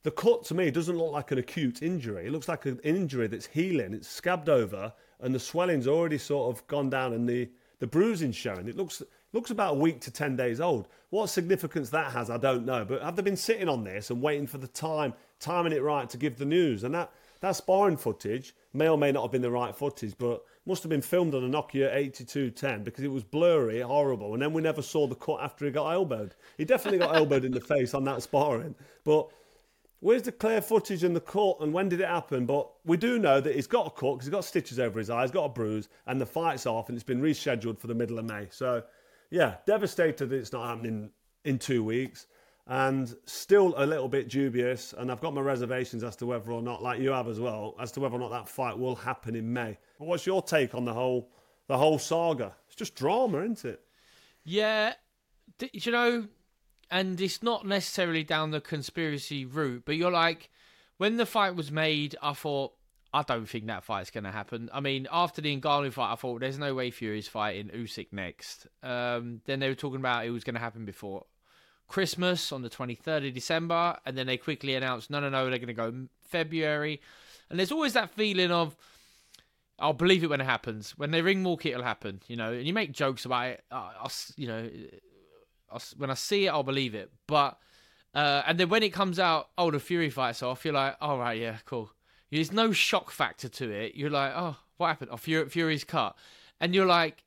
the 0.04 0.12
cut 0.12 0.44
to 0.46 0.56
me 0.56 0.72
doesn't 0.72 0.98
look 0.98 1.12
like 1.12 1.32
an 1.32 1.38
acute 1.38 1.84
injury. 1.84 2.26
It 2.26 2.32
looks 2.32 2.48
like 2.48 2.66
an 2.66 2.80
injury 2.84 3.28
that's 3.28 3.46
healing. 3.46 3.94
It's 3.94 4.08
scabbed 4.08 4.50
over, 4.50 4.94
and 5.20 5.34
the 5.34 5.40
swelling's 5.40 5.88
already 5.88 6.18
sort 6.18 6.56
of 6.56 6.66
gone 6.68 6.90
down, 6.90 7.14
and 7.14 7.30
the 7.30 7.50
the 7.80 7.88
bruising 7.88 8.32
showing. 8.32 8.68
It 8.68 8.76
looks 8.76 9.04
looks 9.34 9.52
about 9.52 9.76
a 9.76 9.80
week 9.80 10.02
to 10.02 10.12
10 10.12 10.36
days 10.36 10.60
old. 10.60 10.88
What 11.10 11.28
significance 11.28 11.90
that 11.92 12.12
has, 12.12 12.30
I 12.30 12.38
don't 12.38 12.66
know. 12.66 12.86
But 12.86 13.02
have 13.02 13.16
they 13.16 13.22
been 13.22 13.38
sitting 13.38 13.70
on 13.70 13.84
this 13.84 14.10
and 14.10 14.22
waiting 14.22 14.48
for 14.48 14.58
the 14.58 14.68
time, 14.68 15.14
timing 15.40 15.74
it 15.74 15.84
right 15.84 16.10
to 16.10 16.18
give 16.18 16.38
the 16.38 16.46
news? 16.46 16.84
And 16.84 16.96
that, 16.96 17.12
that 17.42 17.56
sparring 17.56 17.98
footage 17.98 18.56
may 18.74 18.90
or 18.90 18.98
may 18.98 19.12
not 19.12 19.24
have 19.24 19.32
been 19.32 19.42
the 19.42 19.52
right 19.52 19.76
footage, 19.76 20.16
but 20.18 20.44
must 20.66 20.84
have 20.84 20.90
been 20.90 21.02
filmed 21.02 21.34
on 21.34 21.44
a 21.44 21.48
Nokia 21.48 21.94
8210 21.94 22.84
because 22.84 23.04
it 23.04 23.12
was 23.12 23.24
blurry, 23.24 23.82
horrible. 23.82 24.34
And 24.34 24.42
then 24.42 24.54
we 24.54 24.62
never 24.62 24.82
saw 24.82 25.08
the 25.08 25.16
cut 25.16 25.42
after 25.42 25.66
he 25.66 25.72
got 25.72 25.92
elbowed. 25.92 26.36
He 26.58 26.66
definitely 26.66 27.00
got 27.00 27.16
elbowed 27.16 27.46
in 27.46 27.52
the 27.52 27.62
face 27.76 27.94
on 27.94 28.04
that 28.06 28.22
sparring. 28.24 28.76
But 29.04 29.30
Where's 30.00 30.22
the 30.22 30.32
clear 30.32 30.62
footage 30.62 31.04
and 31.04 31.16
the 31.16 31.22
cut 31.22 31.58
and 31.60 31.74
when 31.74 31.90
did 31.90 32.02
it 32.02 32.08
happen? 32.08 32.46
But 32.46 32.70
we 32.86 32.98
do 32.98 33.18
know 33.18 33.42
that 33.42 33.56
he's 33.56 33.66
got 33.66 33.88
a 33.88 33.90
cut 33.90 34.14
because 34.14 34.26
he's 34.26 34.32
got 34.32 34.46
stitches 34.46 34.80
over 34.80 35.00
his 35.00 35.10
eyes, 35.10 35.32
got 35.32 35.46
a 35.46 35.50
bruise, 35.50 35.90
and 36.06 36.22
the 36.22 36.26
fight's 36.26 36.68
off 36.68 36.90
and 36.90 36.96
it's 36.96 37.04
been 37.04 37.22
rescheduled 37.22 37.80
for 37.80 37.88
the 37.88 37.96
middle 37.96 38.20
of 38.20 38.26
May. 38.26 38.48
So 38.52 38.84
yeah, 39.32 39.56
devastated 39.66 40.30
that 40.30 40.36
it's 40.36 40.54
not 40.54 40.68
happening 40.68 41.10
in 41.46 41.58
two 41.58 41.84
weeks 41.84 42.28
and 42.68 43.16
still 43.26 43.74
a 43.78 43.86
little 43.86 44.10
bit 44.10 44.28
dubious. 44.28 44.94
And 44.98 45.12
I've 45.12 45.22
got 45.22 45.34
my 45.34 45.42
reservations 45.42 46.04
as 46.04 46.16
to 46.18 46.26
whether 46.26 46.52
or 46.52 46.62
not, 46.62 46.84
like 46.84 47.00
you 47.00 47.12
have 47.12 47.28
as 47.28 47.40
well, 47.40 47.76
as 47.80 47.92
to 47.94 48.02
whether 48.02 48.16
or 48.16 48.20
not 48.20 48.32
that 48.32 48.50
fight 48.50 48.78
will 48.78 48.96
happen 48.96 49.36
in 49.36 49.52
May. 49.52 49.78
But 50.00 50.08
what's 50.08 50.26
your 50.26 50.42
take 50.42 50.76
on 50.76 50.86
the 50.86 50.94
whole 50.94 51.30
the 51.68 51.78
whole 51.78 51.98
saga? 51.98 52.54
It's 52.68 52.76
just 52.76 52.96
drama, 52.96 53.40
isn't 53.40 53.66
it? 53.66 53.82
Yeah, 54.44 54.94
you 55.72 55.92
know, 55.92 56.28
and 56.92 57.20
it's 57.20 57.42
not 57.42 57.66
necessarily 57.66 58.24
down 58.24 58.52
the 58.52 58.62
conspiracy 58.62 59.46
route, 59.46 59.84
but 59.86 59.96
you're 59.96 60.12
like, 60.12 60.50
when 60.98 61.18
the 61.18 61.26
fight 61.26 61.56
was 61.56 61.72
made, 61.72 62.16
I 62.22 62.34
thought 62.34 62.74
I 63.14 63.24
don't 63.24 63.48
think 63.48 63.68
that 63.68 63.84
fight's 63.84 64.12
going 64.12 64.26
to 64.26 64.32
happen. 64.32 64.70
I 64.74 64.82
mean, 64.82 65.08
after 65.12 65.42
the 65.42 65.58
Ngannou 65.60 65.94
fight, 65.94 66.12
I 66.12 66.16
thought 66.16 66.42
there's 66.42 66.60
no 66.60 66.74
way 66.76 66.92
Fury's 66.92 67.28
fighting 67.28 67.70
Usyk 67.70 68.08
next. 68.12 68.68
Um, 68.84 69.42
then 69.46 69.60
they 69.60 69.70
were 69.70 69.76
talking 69.76 70.00
about 70.00 70.26
it 70.26 70.32
was 70.32 70.44
going 70.44 70.56
to 70.56 70.62
happen 70.62 70.86
before 70.86 71.26
Christmas 71.88 72.52
on 72.52 72.62
the 72.62 72.70
23rd 72.70 73.30
of 73.30 73.34
December, 73.34 73.98
and 74.06 74.18
then 74.18 74.28
they 74.28 74.38
quickly 74.38 74.76
announced, 74.76 75.10
no, 75.10 75.20
no, 75.20 75.30
no, 75.30 75.50
they're 75.50 75.60
going 75.60 75.68
to 75.68 75.74
go 75.74 75.94
February. 76.22 77.02
And 77.50 77.58
there's 77.58 77.72
always 77.72 77.94
that 77.94 78.10
feeling 78.12 78.52
of, 78.52 78.76
I'll 79.80 79.94
believe 79.94 80.24
it 80.24 80.30
when 80.30 80.42
it 80.42 80.46
happens. 80.46 80.98
When 80.98 81.12
they 81.12 81.22
ring 81.22 81.44
Walk, 81.44 81.66
it'll 81.66 81.84
happen, 81.84 82.22
you 82.28 82.36
know. 82.36 82.52
And 82.52 82.66
you 82.66 82.74
make 82.74 82.92
jokes 82.92 83.26
about 83.26 83.48
it. 83.48 83.64
I'll, 83.72 84.12
you 84.36 84.48
know, 84.48 84.70
I'll, 85.70 85.82
when 85.98 86.10
I 86.10 86.16
see 86.16 86.48
it, 86.48 86.50
I'll 86.50 86.64
believe 86.64 86.96
it. 86.96 87.12
But 87.28 87.58
uh, 88.14 88.42
and 88.48 88.58
then 88.58 88.70
when 88.70 88.82
it 88.82 88.94
comes 88.94 89.20
out, 89.20 89.50
oh, 89.58 89.70
the 89.70 89.80
Fury 89.80 90.10
fight's 90.10 90.42
off. 90.42 90.66
You're 90.66 90.74
like, 90.74 90.96
all 91.00 91.20
right, 91.20 91.40
yeah, 91.40 91.58
cool. 91.66 91.92
There's 92.32 92.52
no 92.52 92.72
shock 92.72 93.12
factor 93.12 93.48
to 93.48 93.70
it. 93.70 93.94
You're 93.96 94.10
like, 94.10 94.34
oh, 94.36 94.58
what 94.78 94.88
happened? 94.88 95.12
Oh, 95.14 95.18
Fury, 95.18 95.48
Fury's 95.50 95.84
cut, 95.84 96.16
and 96.60 96.74
you're 96.74 96.88
like, 96.88 97.24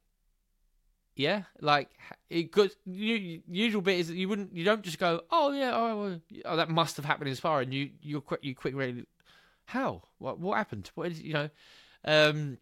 yeah, 1.17 1.43
like 1.61 1.91
it 2.29 2.53
could. 2.53 2.75
You, 2.87 3.43
usual 3.49 3.83
bit 3.83 3.99
is 3.99 4.09
that 4.09 4.17
you 4.17 4.29
wouldn't, 4.29 4.55
you 4.55 4.65
don't 4.65 4.83
just 4.83 4.99
go, 4.99 5.23
oh 5.31 5.53
yeah, 5.53 5.73
oh, 5.75 6.21
oh 6.45 6.57
that 6.57 6.71
must 6.71 6.97
have 6.97 7.05
happened 7.05 7.29
in 7.29 7.37
sparring. 7.37 7.73
You 7.73 7.91
you 8.01 8.21
quick 8.21 8.41
you 8.43 8.55
quick 8.55 8.75
really, 8.75 9.05
how 9.67 10.03
what 10.19 10.39
what 10.39 10.57
happened? 10.57 10.91
What 10.95 11.13
is 11.13 11.21
you 11.21 11.35
know, 11.35 11.51
um, 12.05 12.59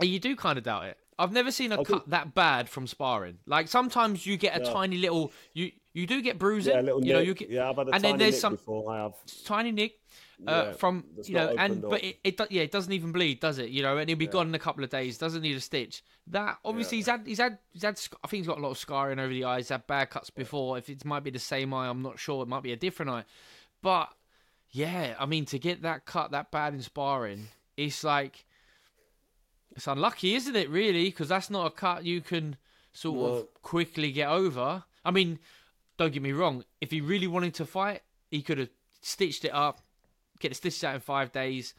you 0.00 0.18
do 0.18 0.36
kind 0.36 0.58
of 0.58 0.64
doubt 0.64 0.84
it. 0.84 0.98
I've 1.18 1.32
never 1.32 1.50
seen 1.50 1.72
a 1.72 1.76
cut 1.76 1.86
think... 1.86 2.04
that 2.06 2.34
bad 2.34 2.68
from 2.68 2.86
sparring. 2.86 3.38
Like 3.46 3.68
sometimes 3.68 4.26
you 4.26 4.36
get 4.36 4.58
a 4.58 4.64
yeah. 4.64 4.72
tiny 4.72 4.96
little 4.96 5.32
you 5.52 5.70
you 5.92 6.06
do 6.06 6.22
get 6.22 6.38
bruising. 6.38 6.74
Yeah, 6.74 6.80
little 6.80 7.00
you 7.00 7.06
nick. 7.06 7.14
know 7.14 7.20
you 7.20 7.34
get 7.34 7.50
yeah, 7.50 7.68
I've 7.68 7.76
had 7.76 7.88
a 7.88 7.94
and 7.94 8.02
then 8.02 8.18
there's 8.18 8.40
some 8.40 8.54
before. 8.54 8.90
I 8.90 9.02
have 9.02 9.14
tiny 9.44 9.70
nick 9.70 10.00
uh, 10.46 10.64
yeah, 10.66 10.72
from 10.72 11.04
you 11.24 11.34
know, 11.34 11.54
and 11.58 11.84
up. 11.84 11.90
but 11.90 12.04
it, 12.04 12.18
it 12.24 12.40
yeah, 12.50 12.62
it 12.62 12.70
doesn't 12.70 12.92
even 12.92 13.12
bleed, 13.12 13.40
does 13.40 13.58
it? 13.58 13.70
You 13.70 13.82
know, 13.82 13.98
and 13.98 14.08
he'll 14.08 14.18
be 14.18 14.24
yeah. 14.24 14.30
gone 14.30 14.48
in 14.48 14.54
a 14.54 14.58
couple 14.58 14.82
of 14.82 14.90
days. 14.90 15.18
Doesn't 15.18 15.42
need 15.42 15.56
a 15.56 15.60
stitch. 15.60 16.02
That 16.28 16.58
obviously 16.64 16.98
yeah. 16.98 17.00
he's 17.00 17.06
had 17.06 17.26
he's 17.26 17.38
had 17.38 17.58
he's 17.72 17.82
had. 17.82 18.00
I 18.24 18.28
think 18.28 18.40
he's 18.40 18.46
got 18.46 18.58
a 18.58 18.60
lot 18.60 18.70
of 18.70 18.78
scarring 18.78 19.18
over 19.18 19.32
the 19.32 19.44
eyes. 19.44 19.68
Had 19.68 19.86
bad 19.86 20.10
cuts 20.10 20.30
before. 20.30 20.78
If 20.78 20.88
it 20.88 21.04
might 21.04 21.24
be 21.24 21.30
the 21.30 21.38
same 21.38 21.74
eye, 21.74 21.88
I'm 21.88 22.02
not 22.02 22.18
sure. 22.18 22.42
It 22.42 22.48
might 22.48 22.62
be 22.62 22.72
a 22.72 22.76
different 22.76 23.10
eye, 23.10 23.24
but 23.82 24.08
yeah, 24.70 25.14
I 25.18 25.26
mean 25.26 25.44
to 25.46 25.58
get 25.58 25.82
that 25.82 26.06
cut 26.06 26.30
that 26.30 26.50
bad 26.50 26.74
in 26.74 26.82
sparring, 26.82 27.48
it's 27.76 28.02
like 28.02 28.44
it's 29.72 29.86
unlucky, 29.86 30.34
isn't 30.34 30.56
it? 30.56 30.70
Really, 30.70 31.04
because 31.04 31.28
that's 31.28 31.50
not 31.50 31.66
a 31.66 31.70
cut 31.70 32.04
you 32.04 32.20
can 32.20 32.56
sort 32.92 33.16
no. 33.16 33.24
of 33.24 33.62
quickly 33.62 34.12
get 34.12 34.28
over. 34.28 34.84
I 35.04 35.10
mean, 35.10 35.38
don't 35.96 36.12
get 36.12 36.22
me 36.22 36.32
wrong. 36.32 36.64
If 36.80 36.90
he 36.90 37.00
really 37.00 37.26
wanted 37.26 37.54
to 37.54 37.66
fight, 37.66 38.02
he 38.30 38.42
could 38.42 38.58
have 38.58 38.70
stitched 39.00 39.44
it 39.44 39.54
up 39.54 39.80
get 40.40 40.48
the 40.48 40.54
stitches 40.54 40.82
out 40.82 40.94
in 40.94 41.00
five 41.00 41.30
days. 41.32 41.74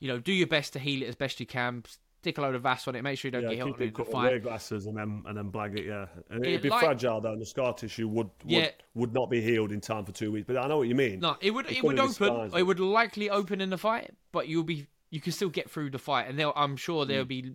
You 0.00 0.08
know, 0.08 0.18
do 0.18 0.32
your 0.32 0.46
best 0.46 0.72
to 0.72 0.78
heal 0.78 1.02
it 1.02 1.06
as 1.06 1.14
best 1.14 1.40
you 1.40 1.46
can. 1.46 1.84
Stick 2.20 2.38
a 2.38 2.40
load 2.40 2.56
of 2.56 2.62
Vass 2.62 2.88
on 2.88 2.96
it. 2.96 3.02
Make 3.02 3.18
sure 3.18 3.28
you 3.28 3.32
don't 3.32 3.42
yeah, 3.42 3.50
get 3.50 3.78
hit 3.78 3.96
on 3.96 4.04
the 4.06 4.10
fight. 4.10 4.42
glasses 4.42 4.86
and 4.86 4.96
then 4.96 5.22
and 5.26 5.36
then 5.36 5.52
blag 5.52 5.78
it. 5.78 5.86
Yeah, 5.86 6.06
and 6.30 6.44
it'd 6.44 6.62
be 6.62 6.68
like, 6.68 6.84
fragile 6.84 7.20
though, 7.20 7.32
and 7.32 7.40
the 7.40 7.46
scar 7.46 7.72
tissue 7.74 8.08
would, 8.08 8.30
would 8.44 8.50
yeah. 8.50 8.70
would 8.94 9.14
not 9.14 9.30
be 9.30 9.40
healed 9.40 9.70
in 9.70 9.80
time 9.80 10.04
for 10.04 10.10
two 10.10 10.32
weeks. 10.32 10.46
But 10.46 10.58
I 10.58 10.66
know 10.66 10.78
what 10.78 10.88
you 10.88 10.96
mean. 10.96 11.20
No, 11.20 11.36
it 11.40 11.52
would 11.52 11.66
it, 11.66 11.78
it 11.78 11.84
would 11.84 11.98
open. 11.98 12.50
It 12.56 12.62
would 12.64 12.80
likely 12.80 13.30
open 13.30 13.60
in 13.60 13.70
the 13.70 13.78
fight, 13.78 14.10
but 14.32 14.48
you'll 14.48 14.64
be 14.64 14.88
you 15.10 15.20
can 15.20 15.32
still 15.32 15.48
get 15.48 15.70
through 15.70 15.90
the 15.90 15.98
fight, 15.98 16.28
and 16.28 16.40
I'm 16.56 16.76
sure 16.76 17.06
there'll 17.06 17.24
mm. 17.24 17.28
be 17.28 17.52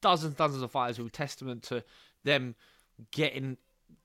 dozens, 0.00 0.34
dozens 0.34 0.62
of 0.62 0.70
fighters 0.70 0.96
who 0.96 1.04
will 1.04 1.10
testament 1.10 1.62
to 1.64 1.84
them 2.24 2.56
getting 3.10 3.56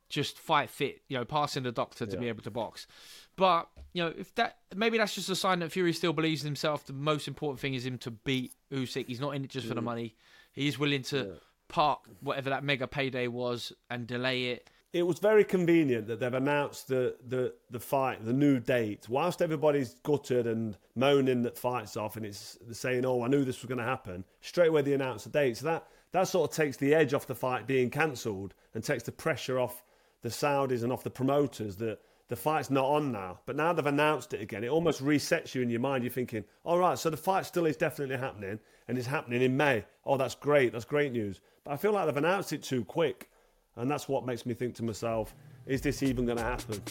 just 0.09 0.39
fight 0.39 0.69
fit, 0.69 1.01
you 1.07 1.17
know, 1.17 1.23
passing 1.23 1.63
the 1.63 1.71
doctor 1.71 2.05
to 2.05 2.13
yeah. 2.13 2.19
be 2.19 2.27
able 2.27 2.43
to 2.43 2.51
box. 2.51 2.87
But 3.35 3.69
you 3.93 4.03
know, 4.03 4.13
if 4.17 4.33
that 4.35 4.57
maybe 4.75 4.97
that's 4.97 5.15
just 5.15 5.29
a 5.29 5.35
sign 5.35 5.59
that 5.59 5.71
Fury 5.71 5.93
still 5.93 6.13
believes 6.13 6.41
in 6.41 6.47
himself. 6.47 6.85
The 6.85 6.93
most 6.93 7.27
important 7.27 7.59
thing 7.59 7.73
is 7.73 7.85
him 7.85 7.97
to 7.99 8.11
beat 8.11 8.53
Usyk. 8.71 9.07
He's 9.07 9.21
not 9.21 9.35
in 9.35 9.43
it 9.43 9.49
just 9.49 9.67
for 9.67 9.75
the 9.75 9.81
mm. 9.81 9.85
money. 9.85 10.15
He 10.51 10.67
is 10.67 10.77
willing 10.77 11.03
to 11.03 11.17
yeah. 11.17 11.33
park 11.67 11.99
whatever 12.21 12.49
that 12.49 12.63
mega 12.63 12.87
payday 12.87 13.27
was 13.27 13.71
and 13.89 14.05
delay 14.05 14.47
it. 14.47 14.69
It 14.91 15.03
was 15.03 15.19
very 15.19 15.43
convenient 15.43 16.07
that 16.07 16.19
they've 16.19 16.33
announced 16.33 16.87
the, 16.87 17.15
the, 17.27 17.53
the 17.69 17.79
fight, 17.79 18.25
the 18.25 18.33
new 18.33 18.59
date, 18.59 19.07
whilst 19.07 19.39
everybody's 19.39 19.93
gutted 20.01 20.47
and 20.47 20.75
moaning 20.95 21.43
that 21.43 21.59
fights 21.59 21.95
off, 21.95 22.17
and 22.17 22.25
it's 22.25 22.57
saying, 22.71 23.05
"Oh, 23.05 23.21
I 23.21 23.27
knew 23.27 23.45
this 23.45 23.61
was 23.61 23.67
going 23.67 23.77
to 23.77 23.83
happen." 23.83 24.25
Straight 24.41 24.69
away, 24.69 24.81
they 24.81 24.93
announced 24.93 25.25
the 25.25 25.29
date, 25.29 25.57
so 25.57 25.67
that 25.67 25.87
that 26.11 26.27
sort 26.27 26.49
of 26.49 26.55
takes 26.55 26.77
the 26.77 26.95
edge 26.95 27.13
off 27.13 27.27
the 27.27 27.35
fight 27.35 27.67
being 27.67 27.91
cancelled 27.91 28.55
and 28.73 28.83
takes 28.83 29.03
the 29.03 29.11
pressure 29.11 29.59
off 29.59 29.83
the 30.21 30.29
Saudis 30.29 30.83
and 30.83 30.91
off 30.91 31.03
the 31.03 31.09
promoters 31.09 31.75
that 31.77 31.99
the 32.27 32.35
fight's 32.35 32.69
not 32.69 32.85
on 32.85 33.11
now. 33.11 33.39
But 33.45 33.55
now 33.55 33.73
they've 33.73 33.85
announced 33.85 34.33
it 34.33 34.41
again. 34.41 34.63
It 34.63 34.69
almost 34.69 35.03
resets 35.03 35.55
you 35.55 35.61
in 35.61 35.69
your 35.69 35.79
mind. 35.79 36.03
You're 36.03 36.11
thinking, 36.11 36.43
all 36.63 36.77
right, 36.77 36.97
so 36.97 37.09
the 37.09 37.17
fight 37.17 37.45
still 37.45 37.65
is 37.65 37.75
definitely 37.75 38.17
happening 38.17 38.59
and 38.87 38.97
it's 38.97 39.07
happening 39.07 39.41
in 39.41 39.57
May. 39.57 39.85
Oh, 40.05 40.17
that's 40.17 40.35
great. 40.35 40.71
That's 40.73 40.85
great 40.85 41.11
news. 41.11 41.41
But 41.63 41.71
I 41.71 41.77
feel 41.77 41.91
like 41.91 42.05
they've 42.05 42.17
announced 42.17 42.53
it 42.53 42.63
too 42.63 42.85
quick. 42.85 43.29
And 43.75 43.89
that's 43.89 44.07
what 44.07 44.25
makes 44.25 44.45
me 44.45 44.53
think 44.53 44.75
to 44.75 44.83
myself, 44.83 45.33
is 45.65 45.81
this 45.81 46.03
even 46.03 46.25
going 46.25 46.37
to 46.37 46.43
happen? 46.43 46.81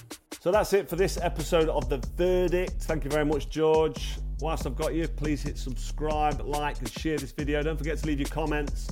So 0.41 0.51
that's 0.51 0.73
it 0.73 0.89
for 0.89 0.97
this 0.97 1.19
episode 1.21 1.69
of 1.69 1.89
The 1.89 1.99
Verdict. 2.17 2.83
Thank 2.83 3.05
you 3.05 3.11
very 3.11 3.25
much, 3.25 3.51
George. 3.51 4.17
Whilst 4.41 4.67
I've 4.67 4.77
got 4.77 4.95
you, 4.95 5.07
please 5.07 5.43
hit 5.43 5.59
subscribe, 5.59 6.41
like, 6.41 6.79
and 6.79 6.89
share 6.89 7.19
this 7.19 7.33
video. 7.33 7.63
Don't 7.63 7.77
forget 7.77 7.99
to 7.99 8.07
leave 8.07 8.21
your 8.21 8.29
comments. 8.29 8.89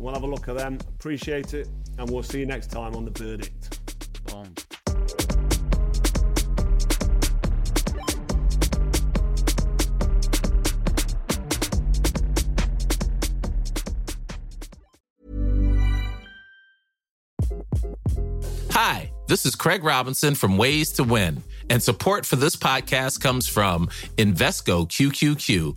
We'll 0.00 0.14
have 0.14 0.22
a 0.22 0.26
look 0.26 0.48
at 0.48 0.56
them. 0.56 0.78
Appreciate 0.98 1.52
it. 1.52 1.68
And 1.98 2.08
we'll 2.10 2.22
see 2.22 2.40
you 2.40 2.46
next 2.46 2.68
time 2.68 2.96
on 2.96 3.04
The 3.04 3.10
Verdict. 3.10 3.78
Boom. 4.24 4.54
Hi, 18.70 19.12
this 19.28 19.44
is 19.44 19.54
Craig 19.54 19.84
Robinson 19.84 20.34
from 20.34 20.56
Ways 20.56 20.92
to 20.92 21.04
Win, 21.04 21.42
and 21.68 21.82
support 21.82 22.24
for 22.24 22.36
this 22.36 22.56
podcast 22.56 23.20
comes 23.20 23.46
from 23.46 23.88
Invesco 24.16 24.88
QQQ 24.88 25.76